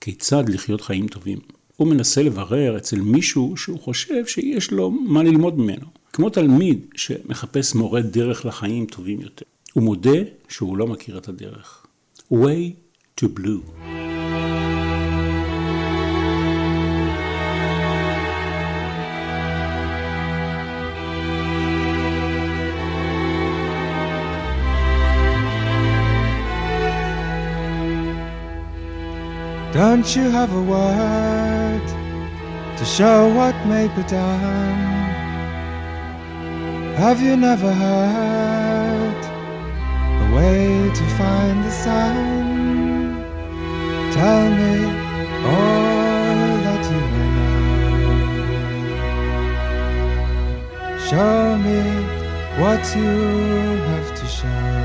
כיצד 0.00 0.48
לחיות 0.48 0.80
חיים 0.80 1.08
טובים. 1.08 1.38
הוא 1.76 1.88
מנסה 1.88 2.22
לברר 2.22 2.76
אצל 2.76 3.00
מישהו 3.00 3.56
שהוא 3.56 3.80
חושב 3.80 4.26
שיש 4.26 4.70
לו 4.70 4.90
מה 4.90 5.22
ללמוד 5.22 5.58
ממנו. 5.58 5.86
כמו 6.12 6.30
תלמיד 6.30 6.86
שמחפש 6.94 7.74
מורה 7.74 8.02
דרך 8.02 8.46
לחיים 8.46 8.86
טובים 8.86 9.20
יותר. 9.20 9.44
הוא 9.72 9.82
מודה 9.82 10.18
שהוא 10.48 10.76
לא 10.76 10.86
מכיר 10.86 11.18
את 11.18 11.28
הדרך. 11.28 11.86
Way 12.32 12.72
to 13.20 13.24
Blue. 13.24 14.07
Don't 29.78 30.08
you 30.16 30.28
have 30.30 30.52
a 30.52 30.60
word 30.60 31.86
to 32.78 32.84
show 32.84 33.32
what 33.32 33.54
may 33.68 33.86
be 33.94 34.02
done? 34.08 34.78
Have 36.96 37.22
you 37.22 37.36
never 37.36 37.72
heard 37.72 39.20
a 40.24 40.26
way 40.34 40.90
to 40.92 41.04
find 41.16 41.62
the 41.62 41.70
sun? 41.70 43.22
Tell 44.18 44.50
me 44.60 44.74
all 45.46 46.56
that 46.66 46.82
you 46.90 47.00
may 47.12 47.28
know. 47.36 47.58
Show 51.08 51.56
me 51.66 51.80
what 52.60 52.82
you 52.96 53.14
have 53.90 54.10
to 54.18 54.26
show. 54.26 54.77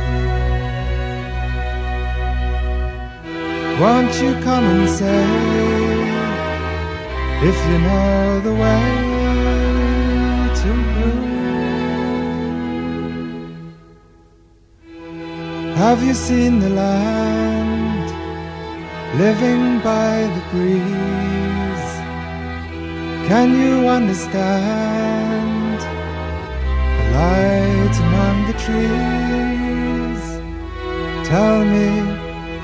Won't 3.82 4.14
you 4.22 4.34
come 4.44 4.66
and 4.66 4.88
say 4.88 5.26
if 7.50 7.58
you 7.70 7.78
know 7.80 8.40
the 8.48 8.54
way 8.54 8.86
to 10.60 10.70
blue? 10.94 11.24
Have 15.74 16.04
you 16.04 16.14
seen 16.14 16.60
the 16.60 16.70
land 16.70 18.08
living 19.18 19.80
by 19.80 20.28
the 20.36 20.44
breeze? 20.52 21.94
Can 23.28 23.48
you 23.60 23.88
understand 23.88 25.80
the 26.98 27.06
light 27.18 27.96
among 28.06 28.36
the 28.50 28.56
trees? 28.66 30.24
Tell 31.28 31.66
me 31.66 31.90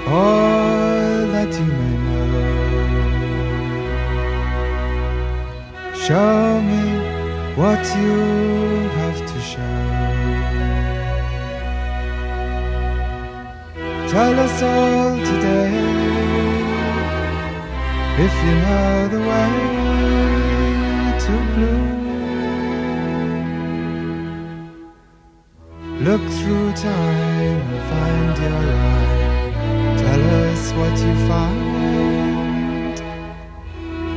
all 0.07 0.98
that 1.31 1.51
you 1.53 1.71
may 1.79 1.95
know. 2.05 2.27
Show 6.05 6.61
me 6.69 6.83
what 7.55 7.81
you 7.97 8.17
have 8.99 9.19
to 9.31 9.37
show. 9.51 9.79
Tell 14.13 14.35
us 14.39 14.57
all 14.63 15.17
today 15.31 15.73
if 18.25 18.33
you 18.45 18.53
know 18.65 19.07
the 19.15 19.21
way 19.29 19.51
to 21.23 21.33
blue. 21.53 21.85
Look 26.07 26.23
through 26.37 26.71
time 26.73 27.61
and 27.75 27.83
find 27.89 28.37
your 28.37 28.63
eye. 28.73 29.28
Tell 30.09 30.27
us 30.49 30.63
what 30.73 30.95
you 31.05 31.13
find. 31.29 32.97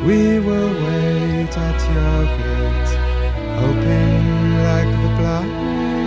We 0.06 0.20
will 0.38 0.72
wait 0.86 1.52
at 1.68 1.80
your 1.94 2.20
gate, 2.38 2.92
hoping 3.60 4.24
like 4.68 4.92
the 5.02 5.10
blind. 5.18 6.01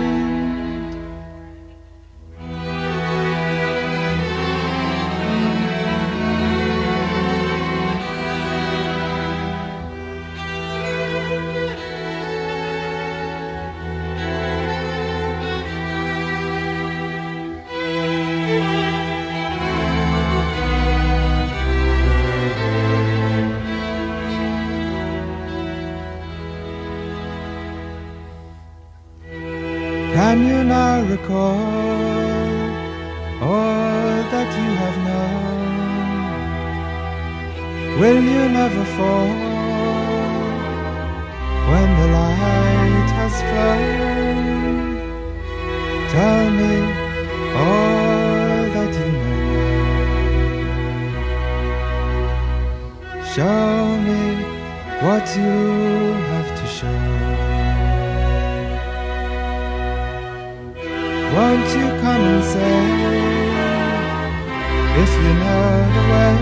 If 65.02 65.12
you 65.22 65.32
know 65.42 65.68
the 65.96 66.04
way 66.12 66.32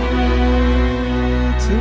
to? 1.65 1.75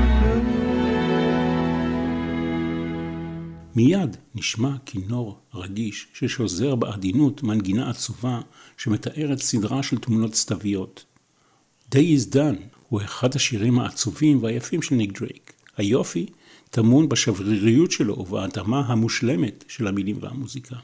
מיד 3.76 4.18
נשמע 4.36 4.76
כינור 4.86 5.40
רגיש 5.54 6.08
ששוזר 6.14 6.76
בעדינות 6.76 7.44
מנגינה 7.44 7.90
עצובה 7.90 8.42
שמתארת 8.78 9.40
סדרה 9.40 9.84
של 9.84 9.98
תמונות 9.98 10.36
סתוויות. 10.36 11.06
Day 11.92 11.96
is 11.96 12.34
Done 12.34 12.62
הוא 12.90 13.02
אחד 13.02 13.36
השירים 13.36 13.80
העצובים 13.80 14.44
והיפים 14.44 14.82
של 14.82 14.96
ניק 14.96 15.20
דרייק. 15.20 15.54
היופי 15.78 16.26
טמון 16.70 17.10
בשבריריות 17.10 17.92
שלו 17.92 18.20
ובהתאמה 18.20 18.80
המושלמת 18.80 19.64
של 19.68 19.88
המילים 19.88 20.18
והמוזיקה. 20.22 20.76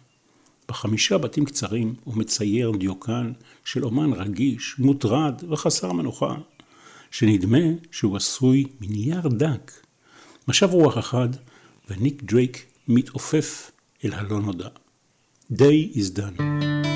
בחמישה 0.70 1.18
בתים 1.18 1.46
קצרים 1.46 1.96
הוא 2.04 2.18
מצייר 2.18 2.72
דיוקן 2.72 3.32
של 3.66 3.86
אומן 3.86 4.14
רגיש, 4.14 4.76
מוטרד 4.80 5.44
וחסר 5.50 5.92
מנוחה, 5.92 6.36
שנדמה 7.12 7.58
שהוא 7.92 8.18
עשוי 8.18 8.66
מנייר 8.82 9.28
דק. 9.28 9.72
משב 10.48 10.70
רוח 10.72 10.98
אחד, 10.98 11.30
וניק 11.90 12.24
דרייק 12.24 12.66
מתעופף 12.88 13.72
אל 14.06 14.14
הלא 14.14 14.40
נודע. 14.40 14.70
Day 15.54 15.96
is 15.96 16.18
done. 16.18 16.89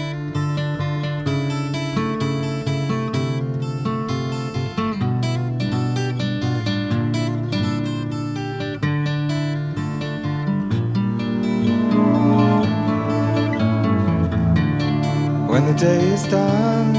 Day 15.84 16.04
is 16.13 16.26
done, 16.28 16.93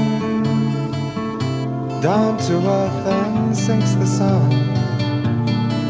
down 2.01 2.37
to 2.37 2.53
earth 2.53 3.07
and 3.07 3.57
sinks 3.57 3.93
the 3.93 4.05
sun, 4.05 4.51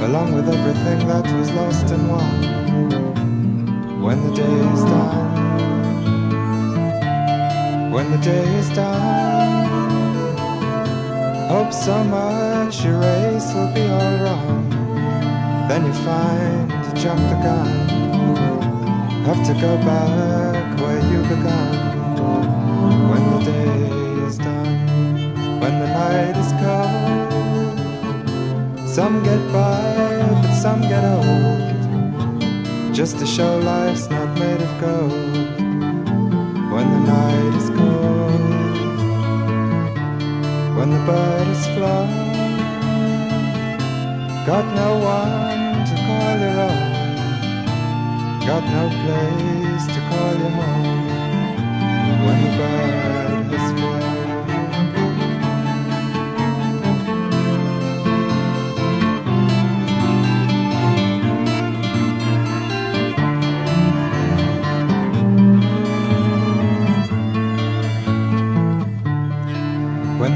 along 0.07 0.33
with 0.33 0.47
everything 0.47 1.05
that 1.05 1.25
was 1.37 1.51
lost 1.51 1.91
and 1.91 2.07
won. 2.09 2.35
When 4.01 4.17
the 4.25 4.33
day 4.33 4.57
is 4.73 4.83
done, 4.93 5.33
when 7.91 8.07
the 8.11 8.21
day 8.31 8.47
is 8.61 8.69
done, 8.69 9.65
hope 11.49 11.73
so 11.73 12.01
much 12.17 12.85
your 12.85 12.99
race 12.99 13.47
will 13.53 13.73
be 13.73 13.85
all 13.97 14.15
wrong. 14.23 14.69
Then 15.67 15.81
you 15.85 15.95
find 16.07 16.71
you 16.71 16.93
jumped 17.03 17.29
the 17.33 17.39
gun, 17.47 17.71
have 19.27 19.41
to 19.49 19.53
go 19.65 19.71
back 19.89 20.79
where 20.79 21.01
you 21.11 21.19
began 21.23 21.84
when 23.09 23.23
the 23.31 23.39
day 23.45 24.25
is 24.27 24.37
done, 24.37 24.79
when 25.61 25.73
the 25.79 25.87
night 26.01 26.35
is 26.43 26.51
cold. 26.63 27.33
Some 28.87 29.23
get 29.23 29.41
by, 29.51 30.23
but 30.41 30.53
some 30.55 30.81
get 30.81 31.03
old, 31.03 31.61
just 32.93 33.19
to 33.19 33.25
show 33.25 33.57
life's 33.59 34.09
not 34.09 34.29
made 34.39 34.61
of 34.67 34.73
gold. 34.81 35.11
When 36.73 36.87
the 36.95 37.01
night 37.15 37.53
is 37.61 37.69
cold, 37.79 38.41
when 40.77 40.89
the 40.95 41.01
bird 41.09 41.47
is 41.55 41.65
flown, 41.75 42.09
got 44.45 44.65
no 44.83 44.89
one 45.19 45.85
to 45.89 45.95
call 46.07 46.33
your 46.45 46.57
own, 46.69 46.91
got 48.49 48.63
no 48.77 48.83
place 49.03 49.85
to 49.93 49.99
call 50.09 50.33
your 50.41 50.53
home 50.61 50.94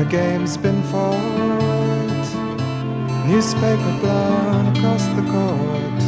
game's 0.09 0.57
been 0.57 0.81
fought, 0.83 2.25
newspaper 3.27 3.97
blown 4.01 4.75
across 4.75 5.05
the 5.09 5.21
court, 5.29 5.99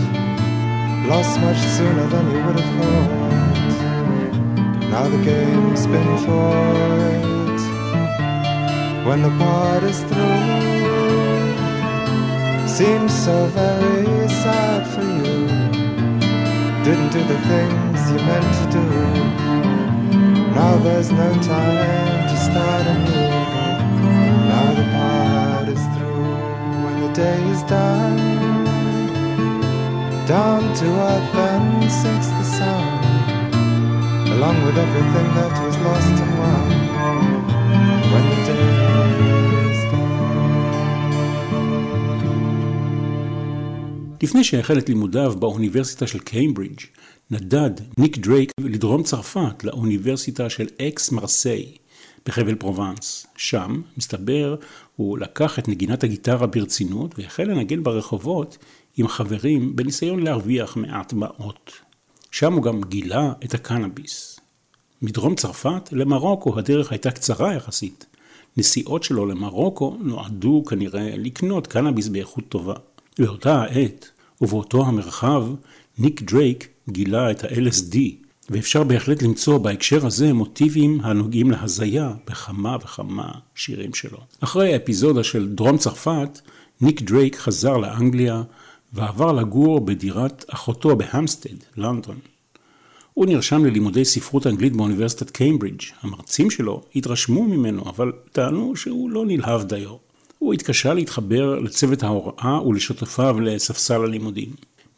lost 1.08 1.40
much 1.40 1.60
sooner 1.78 2.08
than 2.08 2.32
you 2.32 2.46
would 2.46 2.60
have 2.60 2.84
thought. 2.84 3.21
Now 5.02 5.10
the 5.10 5.24
game's 5.24 5.88
been 5.88 6.18
fought. 6.26 7.62
When 9.08 9.24
the 9.24 9.32
part 9.40 9.82
is 9.82 10.00
through, 10.10 11.48
seems 12.68 13.12
so 13.12 13.48
very 13.48 14.30
sad 14.30 14.86
for 14.94 15.02
you. 15.02 15.48
Didn't 16.86 17.12
do 17.18 17.24
the 17.34 17.40
things 17.50 18.00
you 18.12 18.20
meant 18.30 18.52
to 18.60 18.66
do. 18.78 18.88
Now 20.54 20.78
there's 20.78 21.12
no 21.12 21.34
time 21.42 22.22
to 22.30 22.38
start 22.48 22.86
anew. 22.94 23.30
Now 24.52 24.68
the 24.80 24.86
part 24.98 25.68
is 25.68 25.84
through. 25.94 26.36
When 26.84 26.96
the 27.02 27.12
day 27.12 27.42
is 27.50 27.64
done, 27.64 28.18
down 30.28 30.62
to 30.76 30.86
earth 30.86 31.36
and 31.50 31.92
sinks 31.92 32.28
the 32.28 32.44
sun 32.44 33.01
along 34.42 34.60
with 34.68 34.78
everything 34.88 35.28
that 35.40 35.54
was 35.66 35.76
lost 35.88 36.16
and 36.24 36.34
won 36.40 36.66
when 38.12 38.24
the 38.32 38.40
day. 38.48 38.72
לפני 44.24 44.44
שהחל 44.44 44.78
את 44.78 44.90
לימודיו 44.90 45.34
באוניברסיטה 45.40 46.08
של 46.08 46.20
קיימברידג', 46.20 46.80
נדד 47.32 47.72
ניק 47.98 48.18
דרייק 48.18 48.52
לדרום 48.60 49.04
צרפת 49.04 49.64
לאוניברסיטה 49.64 50.50
של 50.50 50.68
אקס 50.82 51.12
מרסיי 51.12 51.76
בחבל 52.26 52.56
פרובנס. 52.56 53.28
שם, 53.38 53.82
מסתבר, 53.98 54.56
הוא 54.96 55.18
לקח 55.18 55.60
את 55.60 55.68
נגינת 55.68 56.04
הגיטרה 56.04 56.48
ברצינות 56.48 57.20
והחל 57.20 57.44
לנגן 57.44 57.84
ברחובות 57.84 58.58
עם 58.98 59.08
חברים 59.08 59.76
בניסיון 59.76 60.24
להרוויח 60.24 60.78
מעט 60.78 61.14
מעות. 61.14 61.72
שם 62.32 62.54
הוא 62.54 62.64
גם 62.64 62.82
גילה 62.84 63.34
את 63.46 63.54
הקנאביס. 63.54 64.31
מדרום 65.02 65.36
צרפת 65.36 65.90
למרוקו 65.92 66.60
הדרך 66.60 66.92
הייתה 66.92 67.12
קצרה 67.12 67.54
יחסית. 67.54 68.06
נסיעות 68.58 69.04
שלו 69.04 69.26
למרוקו 69.26 69.98
נועדו 70.00 70.64
כנראה 70.68 71.14
לקנות 71.18 71.68
קנאביס 71.68 72.08
באיכות 72.08 72.44
טובה. 72.50 72.74
באותה 73.20 73.62
העת 73.62 74.10
ובאותו 74.42 74.86
המרחב, 74.86 75.48
ניק 75.98 76.22
דרייק 76.22 76.68
גילה 76.90 77.32
את 77.32 77.44
ה-LSD, 77.44 77.98
ואפשר 78.50 78.84
בהחלט 78.84 79.22
למצוא 79.22 79.58
בהקשר 79.58 80.06
הזה 80.06 80.34
מוטיבים 80.34 81.02
הנוגעים 81.04 81.52
להזיה 81.52 82.14
בכמה 82.28 82.78
וכמה 82.84 83.32
שירים 83.56 83.94
שלו. 83.94 84.18
אחרי 84.40 84.74
האפיזודה 84.74 85.24
של 85.24 85.50
דרום 85.50 85.78
צרפת, 85.78 86.40
ניק 86.82 87.02
דרייק 87.02 87.36
חזר 87.36 87.78
לאנגליה 87.78 88.44
ועבר 88.94 89.32
לגור 89.32 89.80
בדירת 89.80 90.46
אחותו 90.48 90.96
בהמסטד, 90.96 91.56
לונדון. 91.78 92.20
הוא 93.14 93.26
נרשם 93.26 93.66
ללימודי 93.66 94.06
ספרות 94.06 94.48
אנגלית 94.48 94.74
באוניברסיטת 94.74 95.30
קיימברידג'. 95.30 95.82
המרצים 96.02 96.52
שלו 96.52 96.82
התרשמו 96.96 97.44
ממנו, 97.44 97.84
אבל 97.90 98.12
טענו 98.32 98.76
שהוא 98.76 99.10
לא 99.10 99.26
נלהב 99.26 99.64
דיו. 99.64 99.96
הוא 100.40 100.54
התקשה 100.54 100.94
להתחבר 100.94 101.60
לצוות 101.60 102.04
ההוראה 102.04 102.68
ולשותפיו 102.68 103.40
לספסל 103.40 104.04
הלימודים. 104.04 104.50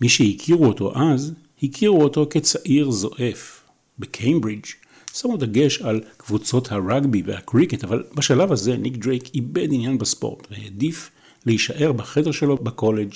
מי 0.02 0.10
שהכירו 0.10 0.66
אותו 0.66 0.94
אז, 0.96 1.34
הכירו 1.64 2.04
אותו 2.04 2.28
כצעיר 2.30 2.92
זועף. 2.92 3.64
בקיימברידג' 4.00 4.66
שמו 5.14 5.38
דגש 5.38 5.82
על 5.82 6.02
קבוצות 6.18 6.72
הרגבי 6.72 7.24
והקריקט, 7.26 7.84
אבל 7.84 8.04
בשלב 8.16 8.52
הזה 8.52 8.78
ניק 8.78 8.98
דרייק 8.98 9.36
איבד 9.36 9.68
עניין 9.72 9.98
בספורט 9.98 10.48
והעדיף 10.52 11.10
להישאר 11.46 11.92
בחדר 11.92 12.32
שלו 12.32 12.58
בקולג', 12.58 13.14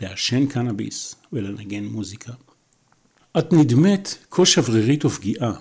לעשן 0.00 0.46
קנאביס 0.46 1.14
ולנגן 1.32 1.84
מוזיקה. 1.84 2.32
את 3.38 3.52
נדמת 3.52 4.14
כה 4.30 4.46
שברירית 4.46 5.04
ופגיעה, 5.04 5.52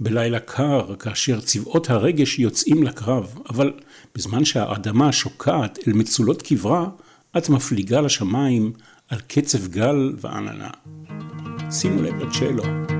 בלילה 0.00 0.40
קר, 0.40 0.94
כאשר 0.98 1.40
צבאות 1.40 1.90
הרגש 1.90 2.38
יוצאים 2.38 2.82
לקרב, 2.82 3.38
אבל 3.50 3.72
בזמן 4.14 4.44
שהאדמה 4.44 5.12
שוקעת 5.12 5.78
אל 5.88 5.92
מצולות 5.92 6.42
קברה, 6.42 6.88
את 7.38 7.48
מפליגה 7.48 8.00
לשמיים 8.00 8.72
על 9.08 9.18
קצב 9.28 9.66
גל 9.66 10.12
ועננה. 10.20 10.70
שימו 11.70 12.02
לב 12.02 12.14
לצ'לו. 12.22 12.95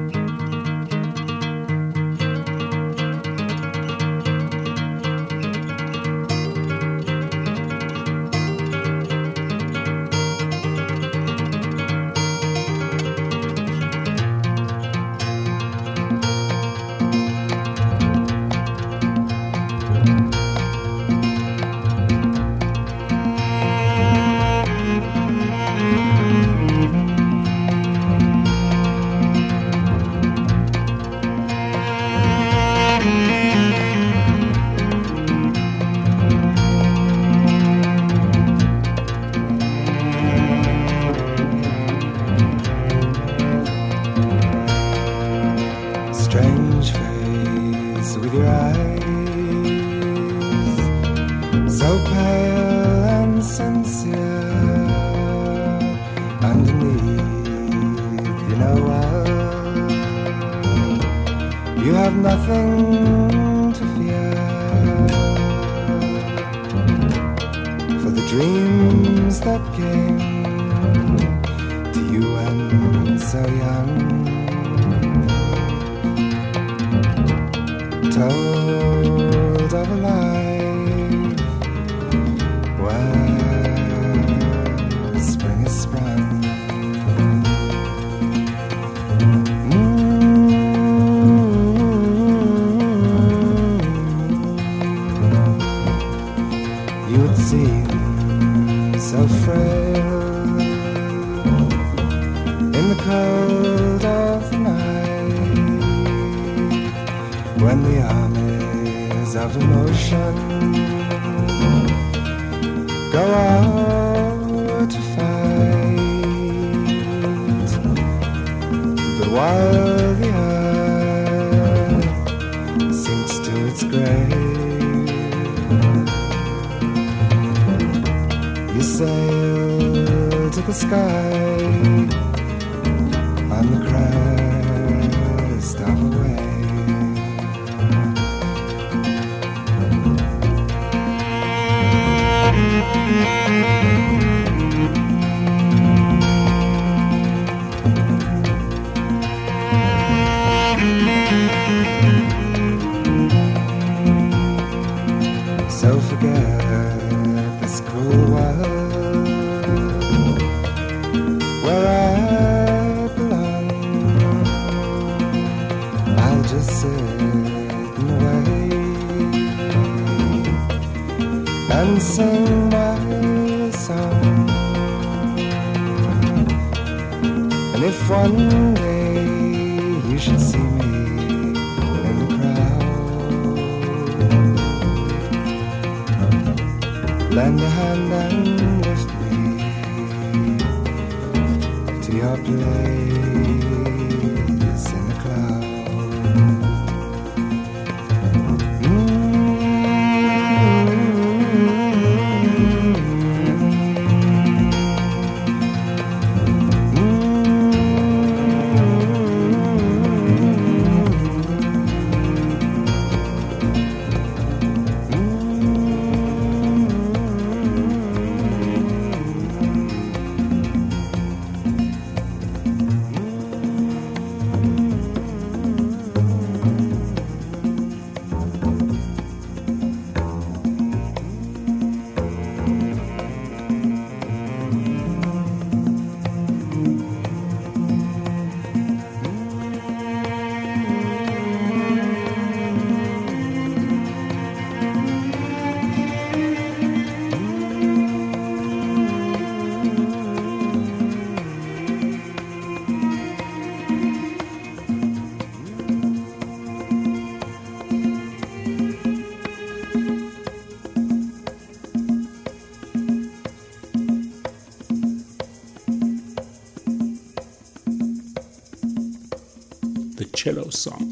Song. 270.84 271.04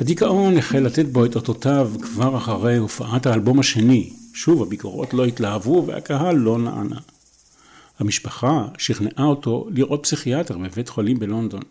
הדיכאון 0.00 0.56
החל 0.56 0.78
לתת 0.78 1.06
בו 1.06 1.24
את 1.24 1.36
אותותיו 1.36 1.90
כבר 2.02 2.36
אחרי 2.36 2.76
הופעת 2.76 3.26
האלבום 3.26 3.58
השני. 3.58 4.10
שוב 4.34 4.62
הביקורות 4.62 5.14
לא 5.14 5.24
התלהבו 5.24 5.84
והקהל 5.86 6.36
לא 6.36 6.58
נענה. 6.58 6.98
המשפחה 7.98 8.68
שכנעה 8.78 9.24
אותו 9.24 9.68
לראות 9.70 10.02
פסיכיאטר 10.02 10.58
בבית 10.58 10.88
חולים 10.88 11.18
בלונדון. 11.18 11.62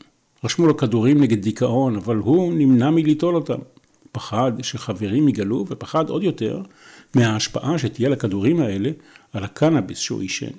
רשמו 0.44 0.68
לו 0.68 0.78
כדורים 0.78 1.22
נגד 1.22 1.42
דיכאון, 1.42 1.96
אבל 1.96 2.16
הוא 2.16 2.54
נמנע 2.54 2.90
מליטול 2.90 3.36
אותם. 3.36 3.60
פחד 4.12 4.52
שחברים 4.62 5.28
יגלו, 5.28 5.66
ופחד 5.68 6.10
עוד 6.10 6.24
יותר 6.24 6.62
מההשפעה 7.16 7.80
שתהיה 7.80 8.10
לכדורים 8.10 8.60
האלה 8.60 8.90
על 9.34 9.44
הקנאביס 9.44 9.98
שהוא 9.98 10.22
עישן. 10.22 10.52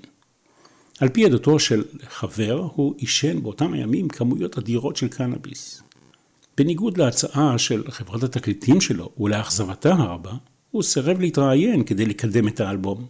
על 1.01 1.09
פי 1.09 1.25
עדותו 1.25 1.59
של 1.59 1.85
חבר, 2.09 2.69
הוא 2.75 2.95
עישן 2.97 3.43
באותם 3.43 3.73
הימים 3.73 4.09
כמויות 4.09 4.59
אדירות 4.59 4.97
של 4.97 5.09
קנאביס. 5.09 5.83
בניגוד 6.59 6.99
להצעה 6.99 7.59
של 7.59 7.83
חברת 7.91 8.23
התקליטים 8.23 8.81
שלו 8.81 9.11
ולאכזבתה 9.19 9.93
הרבה, 9.93 10.31
הוא 10.71 10.83
סירב 10.83 11.21
להתראיין 11.21 11.85
כדי 11.85 12.07
לקדם 12.07 12.49
את 12.49 12.61
האלבום. 12.61 13.07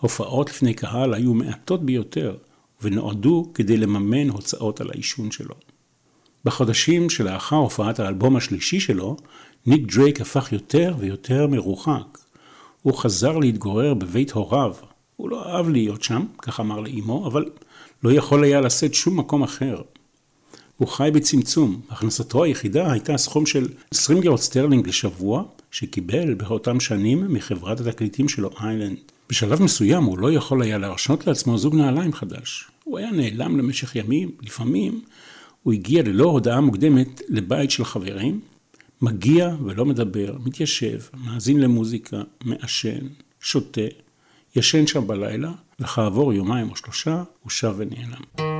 הופעות 0.00 0.50
לפני 0.50 0.74
קהל 0.74 1.14
היו 1.14 1.34
מעטות 1.34 1.86
ביותר, 1.86 2.36
ונועדו 2.82 3.50
כדי 3.54 3.76
לממן 3.76 4.28
הוצאות 4.28 4.80
על 4.80 4.90
העישון 4.90 5.30
שלו. 5.30 5.54
בחודשים 6.44 7.10
שלאחר 7.10 7.56
הופעת 7.56 8.00
האלבום 8.00 8.36
השלישי 8.36 8.80
שלו, 8.80 9.16
ניק 9.66 9.94
דרייק 9.94 10.20
הפך 10.20 10.52
יותר 10.52 10.94
ויותר 10.98 11.46
מרוחק. 11.46 12.18
הוא 12.82 12.94
חזר 12.94 13.38
להתגורר 13.38 13.94
בבית 13.94 14.30
הוריו. 14.30 14.74
הוא 15.16 15.30
לא 15.30 15.48
אהב 15.48 15.68
להיות 15.68 16.02
שם, 16.02 16.26
כך 16.38 16.60
אמר 16.60 16.80
לאמו, 16.80 17.26
אבל 17.26 17.44
לא 18.02 18.12
יכול 18.12 18.44
היה 18.44 18.60
לשאת 18.60 18.94
שום 18.94 19.18
מקום 19.18 19.42
אחר. 19.42 19.82
הוא 20.82 20.88
חי 20.88 21.10
בצמצום, 21.14 21.80
הכנסתו 21.90 22.44
היחידה 22.44 22.92
הייתה 22.92 23.18
סכום 23.18 23.46
של 23.46 23.68
20 23.90 24.20
גירות 24.20 24.40
סטרלינג 24.40 24.88
לשבוע, 24.88 25.42
שקיבל 25.70 26.34
באותם 26.34 26.80
שנים 26.80 27.34
מחברת 27.34 27.80
התקליטים 27.80 28.28
שלו 28.28 28.50
איילנד. 28.60 28.96
בשלב 29.28 29.62
מסוים 29.62 30.04
הוא 30.04 30.18
לא 30.18 30.32
יכול 30.32 30.62
היה 30.62 30.78
להרשות 30.78 31.26
לעצמו 31.26 31.58
זוג 31.58 31.74
נעליים 31.74 32.12
חדש. 32.12 32.64
הוא 32.84 32.98
היה 32.98 33.10
נעלם 33.10 33.58
למשך 33.58 33.96
ימים, 33.96 34.30
לפעמים 34.40 35.00
הוא 35.62 35.72
הגיע 35.72 36.02
ללא 36.02 36.24
הודעה 36.24 36.60
מוקדמת 36.60 37.22
לבית 37.28 37.70
של 37.70 37.84
חברים, 37.84 38.40
מגיע 39.02 39.56
ולא 39.64 39.84
מדבר, 39.84 40.36
מתיישב, 40.44 40.98
מאזין 41.24 41.60
למוזיקה, 41.60 42.22
מעשן, 42.44 43.06
שותה, 43.40 43.80
ישן 44.56 44.86
שם 44.86 45.06
בלילה, 45.06 45.52
וכעבור 45.80 46.32
יומיים 46.32 46.70
או 46.70 46.76
שלושה 46.76 47.22
הוא 47.42 47.50
שב 47.50 47.74
ונעלם. 47.76 48.51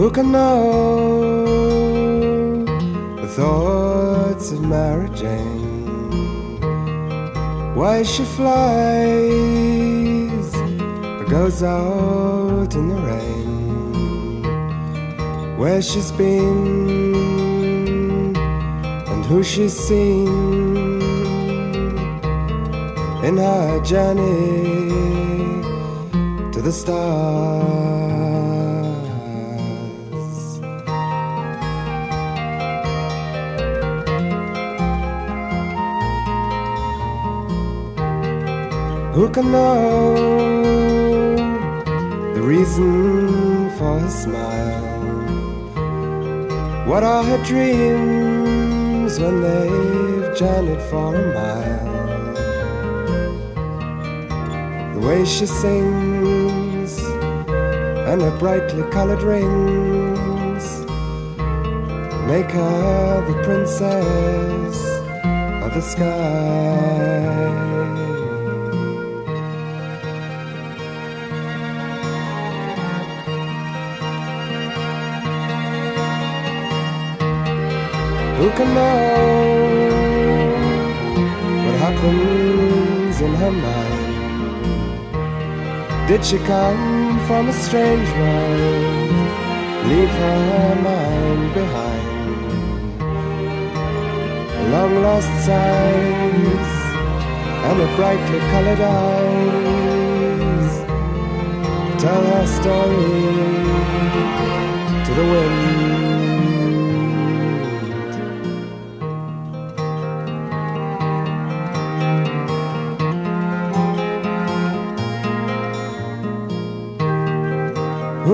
Who 0.00 0.08
can 0.10 0.32
know 0.32 1.44
the 3.20 3.28
thoughts 3.36 4.50
of 4.50 4.62
Mary 4.62 5.10
Jane? 5.10 6.58
Why 7.74 8.02
she 8.02 8.24
flies 8.24 8.54
or 11.20 11.26
goes 11.28 11.62
out 11.62 12.74
in 12.74 12.88
the 12.88 13.00
rain? 13.10 14.42
Where 15.58 15.82
she's 15.82 16.12
been 16.12 16.64
and 19.12 19.22
who 19.26 19.42
she's 19.42 19.78
seen 19.78 21.02
in 23.22 23.36
her 23.36 23.80
journey 23.84 24.88
to 26.52 26.62
the 26.62 26.72
stars. 26.72 28.19
Who 39.20 39.28
can 39.28 39.52
know 39.52 40.14
the 42.32 42.40
reason 42.40 43.68
for 43.76 43.98
her 43.98 44.08
smile? 44.08 44.80
What 46.88 47.02
are 47.02 47.22
her 47.22 47.36
dreams 47.44 49.20
when 49.20 49.42
they've 49.42 50.34
journeyed 50.38 50.80
for 50.88 51.14
a 51.14 51.34
mile? 51.34 52.24
The 54.94 55.00
way 55.06 55.26
she 55.26 55.44
sings 55.44 56.98
and 58.08 58.22
her 58.22 58.38
brightly 58.38 58.84
colored 58.90 59.22
rings 59.22 60.64
make 62.26 62.50
her 62.52 63.26
the 63.28 63.34
princess 63.42 64.76
of 65.62 65.74
the 65.74 65.82
sky. 65.82 66.89
Who 78.40 78.48
can 78.52 78.72
know 78.74 80.00
what 81.64 81.76
happens 81.84 83.20
in 83.20 83.34
her 83.34 83.50
mind? 83.50 84.08
Did 86.08 86.24
she 86.24 86.38
come 86.38 87.20
from 87.26 87.50
a 87.50 87.52
strange 87.52 88.08
world? 88.20 89.10
Leave 89.90 90.14
her 90.24 90.74
mind 90.88 91.52
behind. 91.52 92.08
Long 94.72 95.02
lost 95.02 95.32
sighs 95.44 96.70
and 97.68 97.76
her 97.82 97.92
brightly 97.96 98.40
colored 98.52 98.82
eyes 99.04 100.74
tell 102.02 102.24
her 102.32 102.46
story 102.46 103.20
to 105.04 105.12
the 105.14 105.26
wind. 105.32 105.99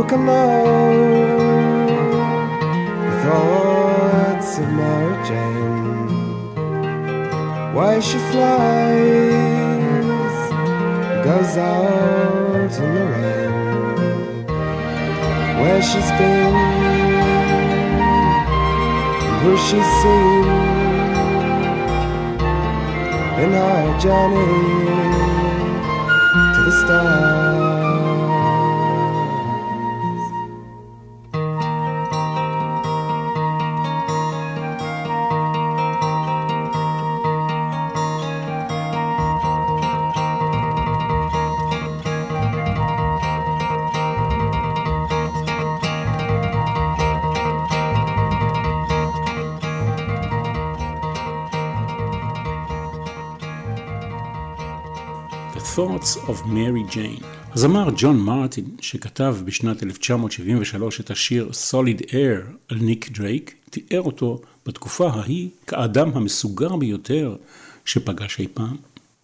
Can 0.09 0.25
know 0.25 0.65
the 3.03 3.13
thoughts 3.25 4.59
of 4.59 4.69
Mary 4.71 5.17
Jane? 5.27 6.55
Why 7.75 7.99
she 7.99 8.19
flies, 8.31 9.57
goes 11.25 11.57
out 11.57 12.73
in 12.85 12.91
the 12.95 13.05
rain. 13.15 14.47
Where 15.61 15.83
she's 15.83 16.11
been, 16.21 16.55
who 19.41 19.53
she's 19.67 19.91
seen 20.03 20.47
in 23.43 23.51
her 23.59 23.99
journey 23.99 24.55
to 26.55 26.61
the 26.65 26.73
stars. 26.85 27.46
Thoughts 55.77 56.17
of 56.17 56.47
Mary 56.47 56.95
Jane. 56.95 57.25
הזמר 57.53 57.89
ג'ון 57.97 58.17
מרטין, 58.17 58.65
שכתב 58.81 59.37
בשנת 59.45 59.83
1973 59.83 61.01
את 61.01 61.11
השיר 61.11 61.51
Solid 61.71 62.03
Air 62.03 62.51
על 62.69 62.79
ניק 62.79 63.11
דרייק, 63.11 63.55
תיאר 63.71 64.03
אותו 64.03 64.41
בתקופה 64.67 65.09
ההיא 65.09 65.49
כאדם 65.67 66.11
המסוגר 66.15 66.77
ביותר 66.77 67.37
שפגש 67.85 68.41
אי 68.41 68.47
פעם. 68.55 68.77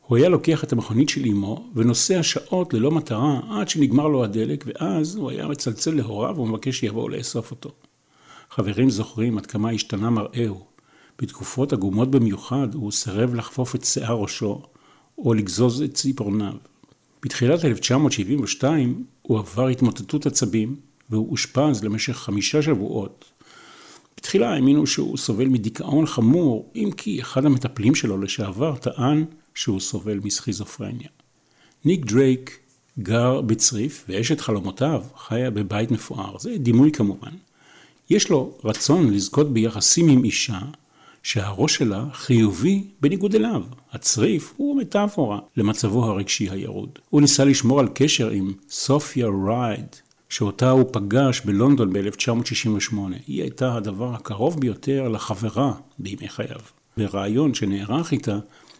הוא 0.07 0.17
היה 0.17 0.29
לוקח 0.29 0.65
את 0.65 0.73
המכונית 0.73 1.09
של 1.09 1.25
אמו 1.27 1.71
ונוסע 1.75 2.23
שעות 2.23 2.75
ללא 2.75 2.91
מטרה 2.91 3.41
עד 3.51 3.69
שנגמר 3.69 4.09
לו 4.09 4.25
הדלק, 4.25 4.65
ואז 4.67 5.17
הוא 5.17 5.31
היה 5.31 5.49
מצלצל 5.49 5.95
להוריו 5.95 6.39
ומבקש 6.39 6.81
שיבואו 6.81 7.09
לאסוף 7.09 7.51
אותו. 7.51 7.71
חברים 8.51 8.91
זוכרים 8.91 9.39
עד 9.39 9.47
כמה 9.47 9.71
השתנה 9.71 10.11
מראהו. 10.11 10.65
בתקופות 11.19 11.73
עגומות 11.73 12.11
במיוחד 12.11 12.75
הוא 12.75 12.93
סירב 12.93 13.35
לחפוף 13.35 13.75
את 13.75 13.85
שיער 13.85 14.17
ראשו, 14.17 14.63
או 15.19 15.35
לגזוז 15.35 15.83
את 15.83 15.95
ציפורניו. 15.95 16.55
בתחילת 17.23 17.65
1972 17.65 19.05
הוא 19.23 19.39
עבר 19.39 19.69
התמוטטות 19.69 20.27
עצבים, 20.27 20.77
והוא 21.11 21.31
אושפז 21.31 21.85
למשך 21.85 22.17
חמישה 22.17 22.63
שבועות. 22.63 23.25
בתחילה 24.17 24.55
האמינו 24.55 24.87
שהוא 24.87 25.17
סובל 25.17 25.45
מדיכאון 25.45 26.07
חמור, 26.07 26.71
אם 26.75 26.91
כי 26.97 27.21
אחד 27.21 27.45
המטפלים 27.45 27.95
שלו 27.95 28.19
לשעבר 28.19 28.77
טען 28.77 29.25
שהוא 29.55 29.81
סובל 29.81 30.21
מסכיזופרניה. 30.25 31.09
ניק 31.85 32.05
דרייק 32.05 32.59
גר 32.99 33.41
בצריף, 33.41 34.05
ואשת 34.09 34.41
חלומותיו 34.41 35.03
חיה 35.17 35.51
בבית 35.51 35.91
מפואר, 35.91 36.39
זה 36.39 36.59
דימוי 36.59 36.93
כמובן. 36.93 37.33
יש 38.11 38.31
לו 38.31 38.59
רצון 38.65 39.11
לזכות 39.11 39.53
ביחסים 39.53 40.09
עם 40.09 40.25
אישה 40.25 40.61
שהראש 41.23 41.75
שלה 41.75 42.05
חיובי 42.13 42.85
בניגוד 43.01 43.35
אליו. 43.35 43.63
הצריף 43.93 44.55
הוא 44.57 44.77
מטאפורה 44.77 45.39
למצבו 45.57 46.05
הרגשי 46.05 46.51
הירוד. 46.51 46.99
הוא 47.11 47.21
ניסה 47.21 47.45
לשמור 47.45 47.81
על 47.81 47.89
קשר 47.95 48.31
עם 48.31 48.53
סופיה 48.69 49.29
רייד, 49.47 49.87
שאותה 50.29 50.71
הוא 50.71 50.85
פגש 50.93 51.41
בלונדון 51.41 51.93
ב-1968. 51.93 52.97
היא 53.27 53.43
הייתה 53.43 53.75
הדבר 53.75 54.15
הקרוב 54.15 54.61
ביותר 54.61 55.09
לחברה 55.09 55.73
בימי 55.99 56.29
חייו. 56.29 56.61
בריאיון 56.97 57.55
שנערך 57.55 58.13
איתה 58.13 58.39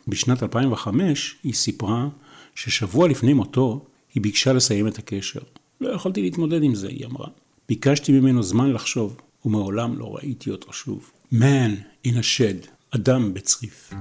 בשנת 0.09 0.43
2005, 0.43 1.37
היא 1.45 1.55
סיפרה 1.55 2.09
ששבוע 2.55 3.09
לפני 3.09 3.33
מותו 3.33 3.85
היא 4.15 4.23
ביקשה 4.23 4.53
לסיים 4.53 4.89
את 4.89 4.99
הקשר. 4.99 5.41
לא 5.81 5.89
יכולתי 5.89 6.23
להתמודד 6.23 6.63
עם 6.63 6.75
זה, 6.75 6.89
היא 6.89 7.07
אמרה. 7.07 7.27
ביקשתי 7.69 8.13
ממנו 8.13 8.43
זמן 8.43 8.73
לחשוב, 8.73 9.17
ומעולם 9.45 9.99
לא 9.99 10.17
ראיתי 10.17 10.51
אותו 10.51 10.73
שוב. 10.73 11.11
Man 11.33 11.85
in 12.05 12.19
a 12.19 12.23
shed, 12.23 12.67
אדם 12.91 13.35
בצריף. 13.35 13.93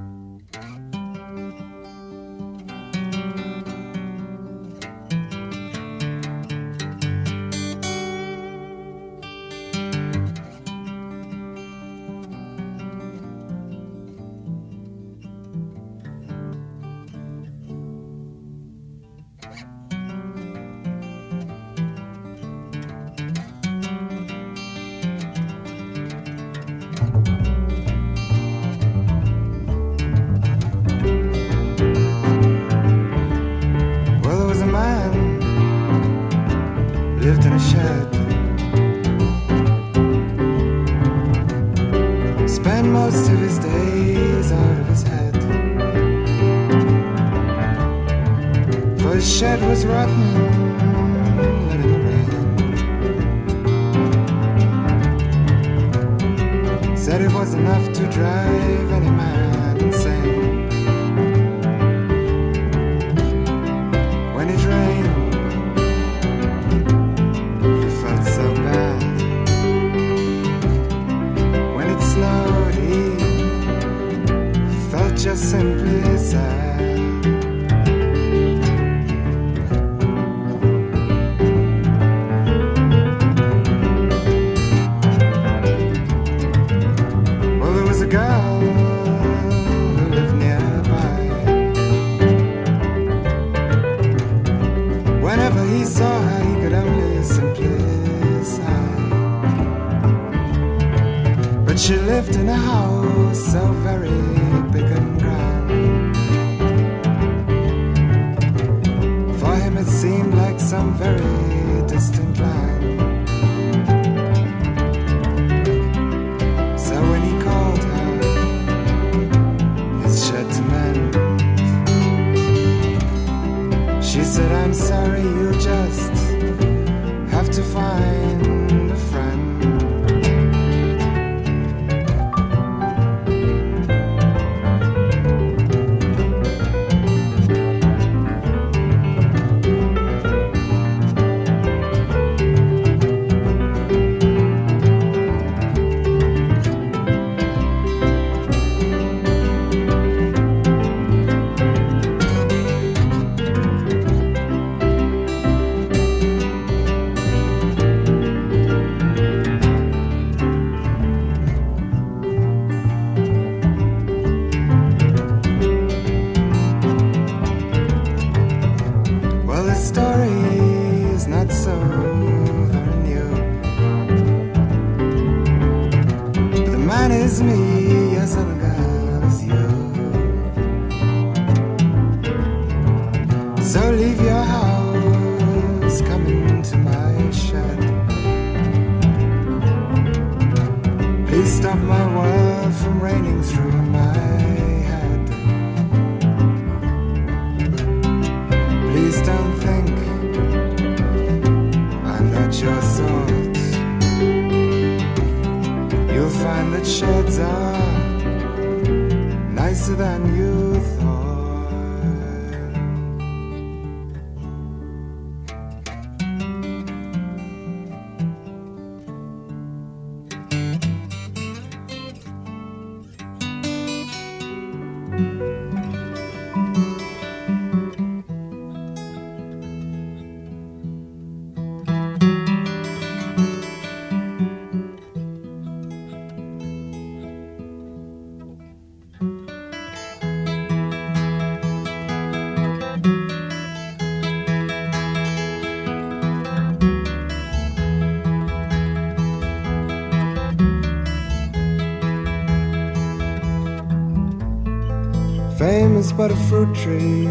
Tree, 256.83 257.27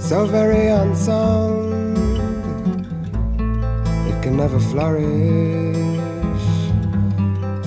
so 0.00 0.26
very 0.26 0.66
unsound, 0.66 1.96
it 4.08 4.22
can 4.22 4.36
never 4.36 4.58
flourish 4.58 5.74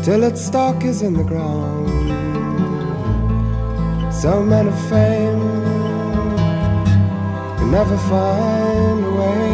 till 0.03 0.23
its 0.23 0.41
stalk 0.45 0.83
is 0.83 1.01
in 1.01 1.13
the 1.13 1.23
ground. 1.23 1.87
So 4.13 4.43
men 4.43 4.67
of 4.67 4.79
fame 4.89 5.63
can 7.57 7.71
never 7.71 7.97
find 8.11 8.99
a 9.05 9.13
way 9.21 9.47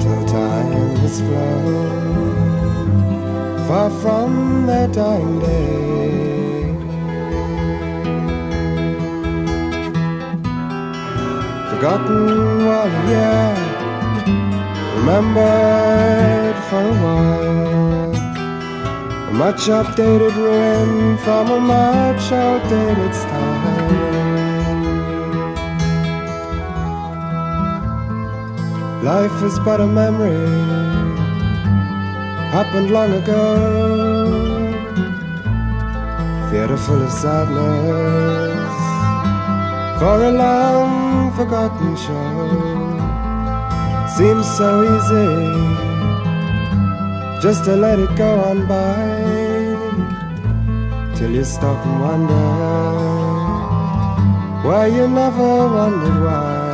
till 0.00 0.22
time 0.26 0.96
has 1.02 1.20
flown 1.20 2.06
far 3.68 3.90
from 4.02 4.66
their 4.66 4.88
dying 4.88 5.38
day. 5.40 6.25
Forgotten 11.76 12.64
while 12.64 12.88
yet 13.06 13.58
remembered 14.96 16.56
for 16.68 16.80
a 16.80 16.94
while. 17.02 18.14
A 19.28 19.32
much 19.34 19.62
updated 19.68 20.34
ruin 20.36 21.18
from 21.18 21.50
a 21.50 21.60
much 21.60 22.32
outdated 22.32 23.14
style. 23.14 23.92
Life 29.02 29.42
is 29.42 29.58
but 29.58 29.78
a 29.82 29.86
memory, 29.86 30.48
happened 32.56 32.90
long 32.90 33.12
ago. 33.12 33.44
Theater 36.48 36.78
full 36.78 37.02
of 37.02 37.12
sadness 37.12 38.65
for 39.98 40.16
a 40.24 40.32
long 40.32 41.32
forgotten 41.32 41.96
show. 41.96 42.36
Seems 44.16 44.46
so 44.56 44.70
easy 44.94 45.30
just 47.40 47.64
to 47.64 47.76
let 47.76 47.98
it 47.98 48.14
go 48.16 48.30
on 48.48 48.66
by 48.66 48.96
till 51.16 51.30
you 51.30 51.44
stop 51.44 51.78
and 51.86 52.00
wonder 52.00 52.46
why 54.66 54.86
you 54.86 55.08
never 55.08 55.50
wondered 55.78 56.18
why. 56.26 56.66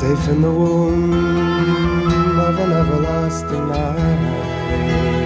Safe 0.00 0.28
in 0.32 0.40
the 0.42 0.52
womb 0.52 1.12
of 2.46 2.58
an 2.58 2.72
everlasting 2.72 3.68
night. 3.68 5.17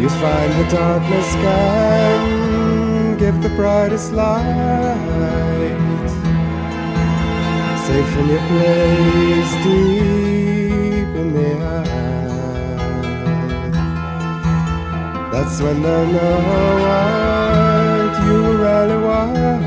You 0.00 0.08
find 0.08 0.52
the 0.52 0.66
darkness 0.70 1.28
can 1.34 3.16
give 3.16 3.42
the 3.42 3.48
brightest 3.50 4.12
light. 4.12 5.78
Safe 7.86 8.16
in 8.18 8.26
your 8.28 8.44
place 8.50 9.52
deep 9.64 11.12
in 11.22 11.28
the 11.32 11.50
earth. 11.62 11.94
That's 15.32 15.56
when 15.60 15.82
they'll 15.82 16.06
know 16.06 16.36
what 16.84 18.12
you 18.26 18.38
really 18.64 18.98
want. 19.06 19.64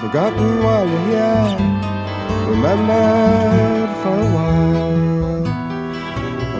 Forgotten 0.00 0.50
while 0.62 0.86
you're 0.92 1.06
here, 1.10 1.48
remembered 2.50 3.90
for 4.02 4.16
a 4.16 4.28
while. 4.34 4.85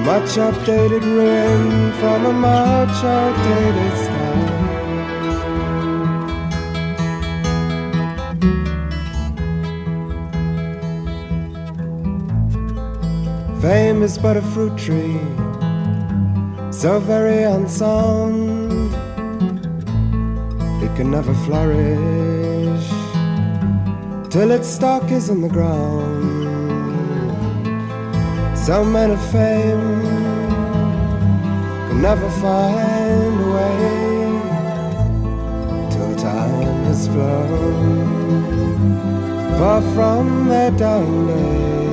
Much 0.06 0.36
updated 0.36 1.02
ruin 1.02 1.92
from 1.94 2.26
a 2.26 2.32
much 2.32 3.02
outdated 3.02 3.94
style. 4.04 4.36
Fame 13.60 14.04
is 14.04 14.16
but 14.16 14.36
a 14.36 14.42
fruit 14.42 14.78
tree, 14.78 15.18
so 16.70 17.00
very 17.00 17.42
unsound. 17.42 18.92
It 20.84 20.94
can 20.94 21.10
never 21.10 21.34
flourish 21.46 22.88
till 24.30 24.52
its 24.52 24.68
stalk 24.68 25.10
is 25.10 25.30
in 25.30 25.40
the 25.40 25.48
ground. 25.48 26.35
So 28.66 28.84
men 28.84 29.12
of 29.12 29.22
fame 29.30 30.02
can 31.86 32.02
never 32.02 32.28
find 32.42 33.40
a 33.40 33.48
way 33.54 34.40
till 35.92 36.16
time 36.16 36.82
has 36.86 37.06
flown 37.06 38.48
far 39.56 39.80
from 39.94 40.48
their 40.48 40.72
dying 40.72 41.26
day. 41.28 41.85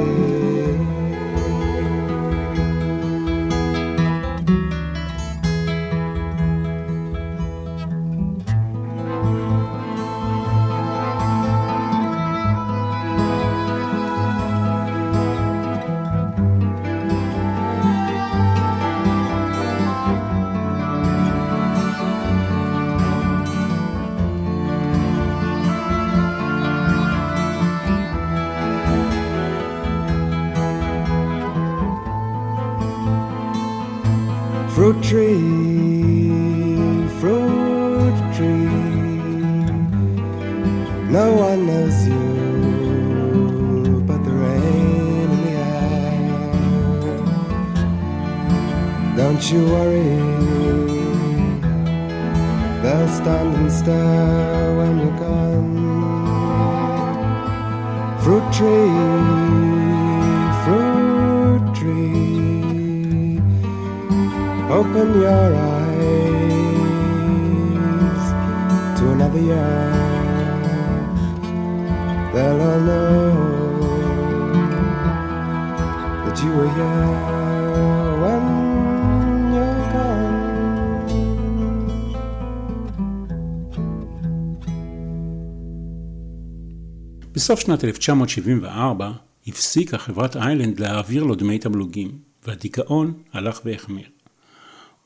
בסוף 87.44 87.60
שנת 87.60 87.84
1974 87.84 89.12
הפסיקה 89.48 89.98
חברת 89.98 90.36
איילנד 90.38 90.80
להעביר 90.80 91.24
לו 91.24 91.36
דמי 91.36 91.60
תמלוגים, 91.60 92.12
והדיכאון 92.48 93.14
הלך 93.34 93.60
והחמיר. 93.66 94.06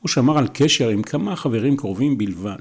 הוא 0.00 0.08
שמר 0.08 0.38
על 0.38 0.48
קשר 0.52 0.88
עם 0.88 1.02
כמה 1.02 1.36
חברים 1.36 1.76
קרובים 1.76 2.18
בלבד. 2.18 2.58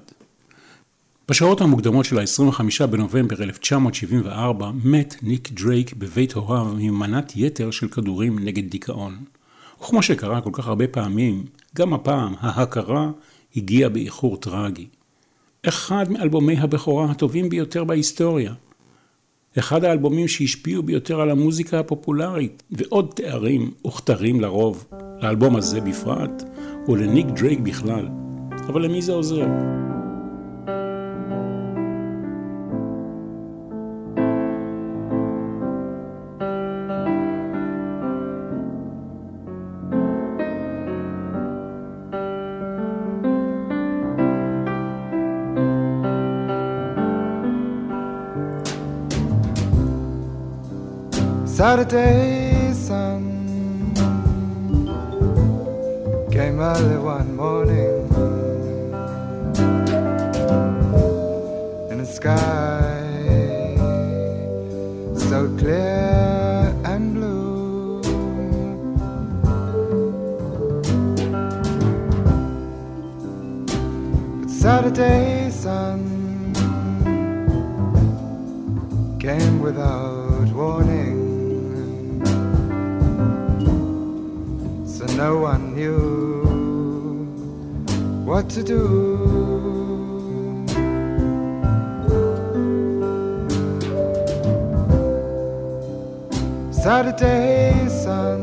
בשעות 1.30 1.62
המוקדמות 1.62 2.06
של 2.06 2.20
ה-25 2.20 2.86
בנובמבר 2.88 3.44
1974 3.44 4.72
מת 4.84 5.16
ניק 5.22 5.52
דרייק 5.52 5.94
בבית 5.94 6.34
הוריו 6.34 6.66
ממנת 6.66 7.34
יתר 7.36 7.72
של 7.72 7.88
כדורים 7.88 8.40
נגד 8.40 8.70
דיכאון. 8.70 9.18
וכמו 9.82 10.04
שקרה 10.04 10.42
כל 10.42 10.52
כך 10.54 10.68
הרבה 10.68 10.88
פעמים, 10.88 11.46
גם 11.76 11.94
הפעם 11.94 12.34
ההכרה 12.40 13.12
הגיעה 13.56 13.90
באיחור 13.90 14.38
טרגי. 14.38 14.88
אחד 15.68 16.12
מאלבומי 16.12 16.58
הבכורה 16.58 17.12
הטובים 17.12 17.50
ביותר 17.50 17.84
בהיסטוריה. 17.84 18.54
אחד 19.60 19.84
האלבומים 19.84 20.28
שהשפיעו 20.28 20.84
ביותר 20.84 21.22
על 21.22 21.30
המוזיקה 21.30 21.80
הפופולרית, 21.80 22.64
ועוד 22.72 23.12
תארים 23.16 23.72
וכתרים 23.88 24.42
לרוב, 24.42 24.86
לאלבום 25.22 25.56
הזה 25.56 25.82
בפרט, 25.82 26.44
ולניק 26.88 27.26
דרייק 27.26 27.60
בכלל. 27.60 28.08
אבל 28.68 28.86
למי 28.86 29.02
זה 29.02 29.12
עוזר? 29.12 29.46
Saturday 51.58 52.72
sun 52.72 53.24
came 56.32 56.60
early 56.60 57.00
one 57.00 57.36
morning 57.36 58.06
in 61.90 61.98
the 61.98 62.06
sky 62.06 62.57
no 85.28 85.40
one 85.40 85.76
knew 85.76 86.06
what 88.24 88.50
to 88.50 88.62
do. 88.64 88.84
Saturday 96.72 97.90
sun 98.04 98.42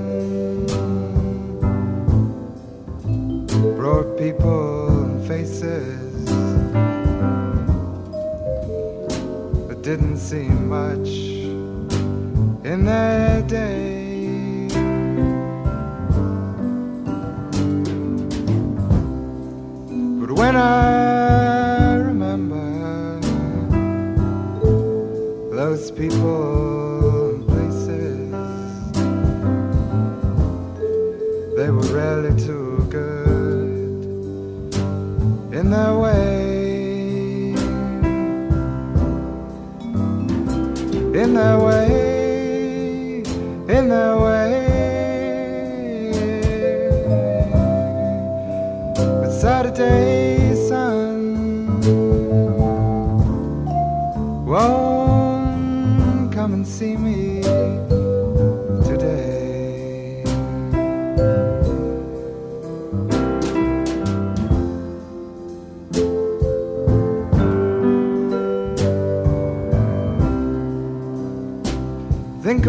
brought 3.78 4.10
people 4.18 4.88
and 5.04 5.26
faces, 5.26 6.24
but 9.66 9.78
didn't 9.80 10.18
seem 10.18 10.68
much 10.68 11.08
in 12.70 12.78
their 12.84 13.40
day. 13.58 13.83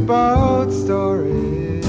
About 0.05 0.71
stories 0.71 1.87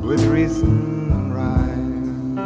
with 0.00 0.24
reason 0.24 1.12
and 1.12 1.34
rhyme, 1.34 2.40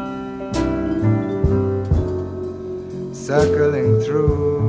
circling 3.14 4.00
through 4.00 4.66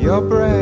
your 0.00 0.20
brain. 0.20 0.61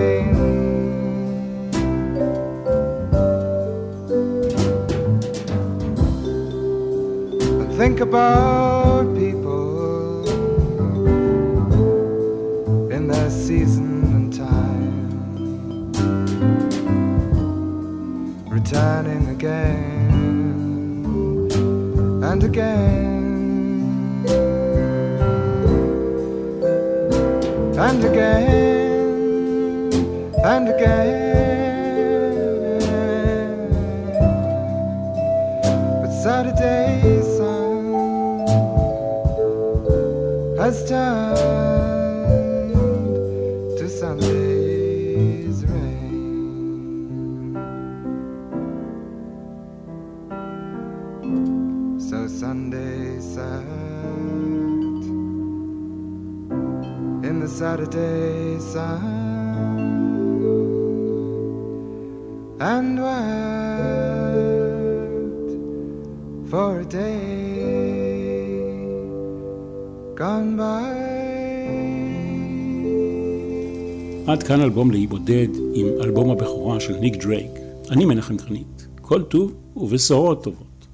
כאן 74.50 74.60
אלבום 74.60 74.90
לאי 74.90 75.06
בודד 75.06 75.48
עם 75.74 75.86
אלבום 76.04 76.30
הבכורה 76.30 76.80
של 76.80 76.96
ניק 76.96 77.16
דרייק. 77.16 77.50
אני 77.90 78.04
מנחם 78.04 78.36
גרנית. 78.36 78.86
כל 79.00 79.22
טוב 79.22 79.54
ובשורות 79.76 80.44
טובות. 80.44 80.86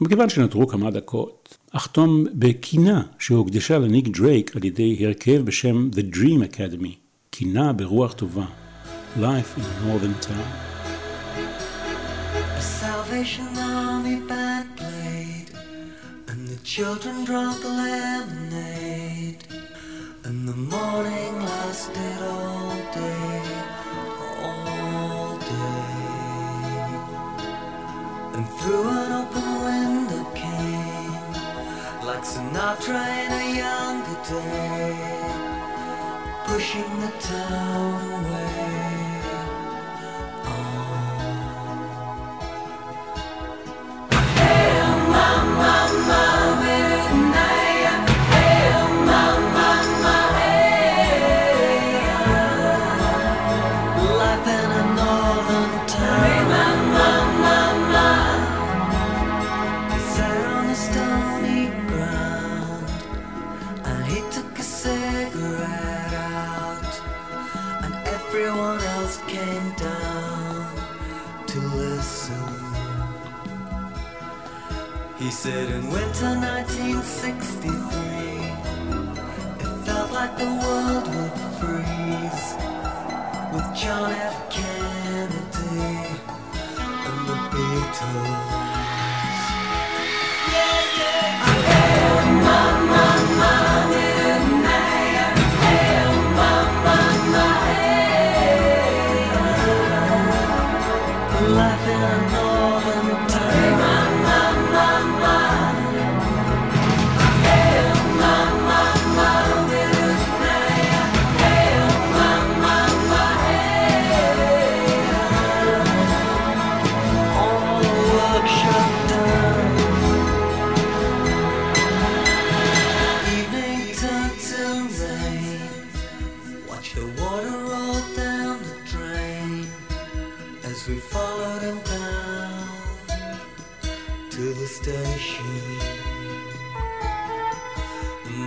מכיוון 0.00 0.28
שנותרו 0.28 0.66
כמה 0.66 0.90
דקות, 0.90 1.58
אחתום 1.70 2.24
בקינה 2.34 3.02
שהוקדשה 3.18 3.78
לניק 3.78 4.08
דרייק 4.08 4.56
על 4.56 4.64
ידי 4.64 4.96
הרכב 5.00 5.42
בשם 5.44 5.90
The 5.92 6.16
Dream 6.16 6.54
Academy. 6.54 6.94
קינה 7.30 7.72
ברוח 7.72 8.12
טובה. 8.12 8.46
Life 9.16 9.58
in 9.58 9.86
Northern 9.86 10.26
Town. 10.26 10.48
Salvation 12.80 13.48
Army 13.56 14.16
band 14.28 14.68
played, 14.76 15.48
and 16.28 16.40
the 16.48 16.58
children 16.74 17.16
drank 17.24 17.58
lemonade, 17.80 19.42
and 20.24 20.48
the 20.48 20.56
morning 20.56 21.34
lasted 21.44 22.22
all 22.22 22.76
day, 22.94 23.42
all 24.42 25.36
day. 25.36 25.94
And 28.34 28.48
through 28.56 28.88
an 28.88 29.12
open 29.20 29.48
window 29.64 30.24
came, 30.34 31.32
like 32.06 32.24
Sinatra 32.24 33.04
in 33.24 33.32
a 33.32 33.46
younger 33.64 34.18
day, 34.30 34.96
pushing 36.46 37.00
the 37.00 37.12
town 37.20 38.24
away. 38.24 38.93
like 80.24 80.38
the 80.38 80.44
world 80.44 81.06
would 81.14 81.38
freeze 81.58 82.54
with 83.52 83.76
John 83.76 84.10
F. 84.10 84.48
Kennedy 84.48 86.08
and 87.06 87.28
the 87.28 87.36
Beatles. 87.52 88.53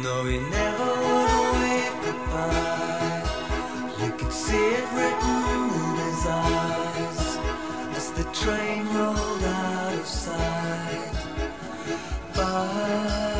No, 0.03 0.25
he 0.25 0.37
never 0.37 0.89
would 1.03 1.53
wave 1.61 1.95
goodbye. 2.05 3.23
You 4.03 4.11
could 4.19 4.33
see 4.33 4.65
it 4.79 4.87
written 4.95 5.39
in 5.81 5.95
his 6.05 6.25
eyes 6.27 7.21
as 7.97 8.11
the 8.11 8.23
train 8.41 8.85
rolled 8.95 9.43
out 9.43 9.93
of 9.93 10.05
sight. 10.05 11.13
Bye. 12.35 13.36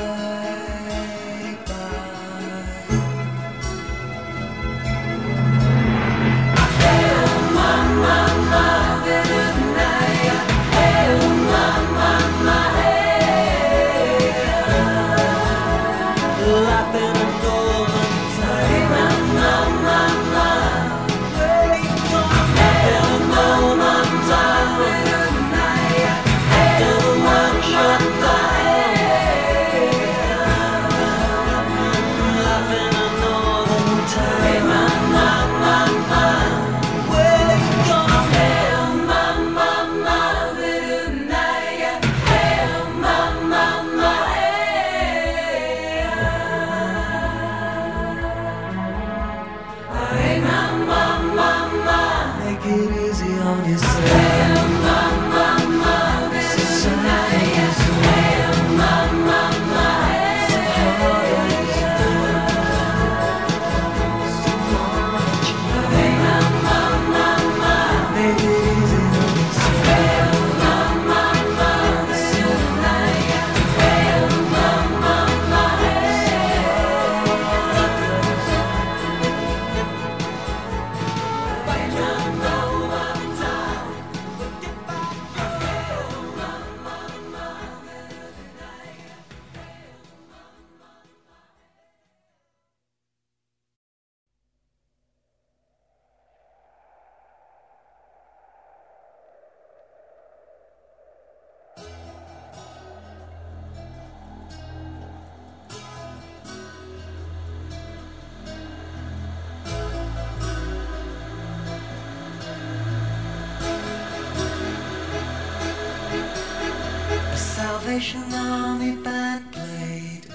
Salvation 117.97 118.31
Army 118.31 118.95
band 118.97 119.51
played, 119.51 120.27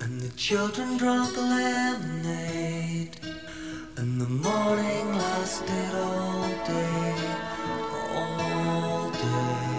and 0.00 0.20
the 0.20 0.28
children 0.36 0.96
drank 0.96 1.36
lemonade, 1.36 3.16
and 3.96 4.20
the 4.20 4.28
morning 4.28 5.08
lasted 5.18 5.92
all 5.92 6.48
day, 6.64 7.14
all 8.14 9.10
day. 9.10 9.74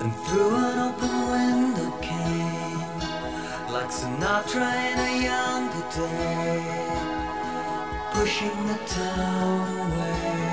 And 0.00 0.14
through 0.24 0.56
an 0.56 0.78
open 0.88 1.16
window 1.36 1.90
came, 2.00 3.00
like 3.70 3.90
Sinatra 3.90 4.72
in 4.90 4.98
a 5.10 5.12
younger 5.28 5.86
day, 6.00 6.64
pushing 8.14 8.58
the 8.68 8.78
town 8.86 9.92
away. 9.92 10.47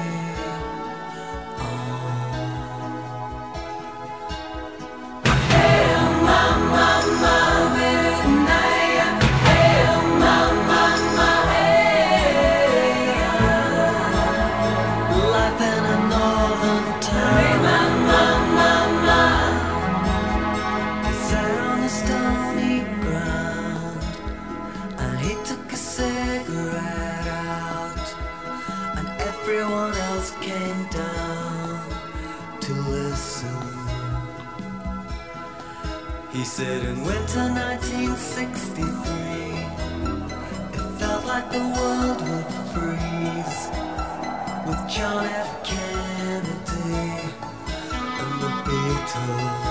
the 41.56 41.62
world 41.62 42.20
would 42.20 42.51
freeze 42.74 43.70
with 44.68 44.82
John 44.89 45.26
F. 45.26 45.64
Kennedy 45.64 46.51
and 48.20 48.41
the 48.41 48.49
Beatles. 48.66 49.64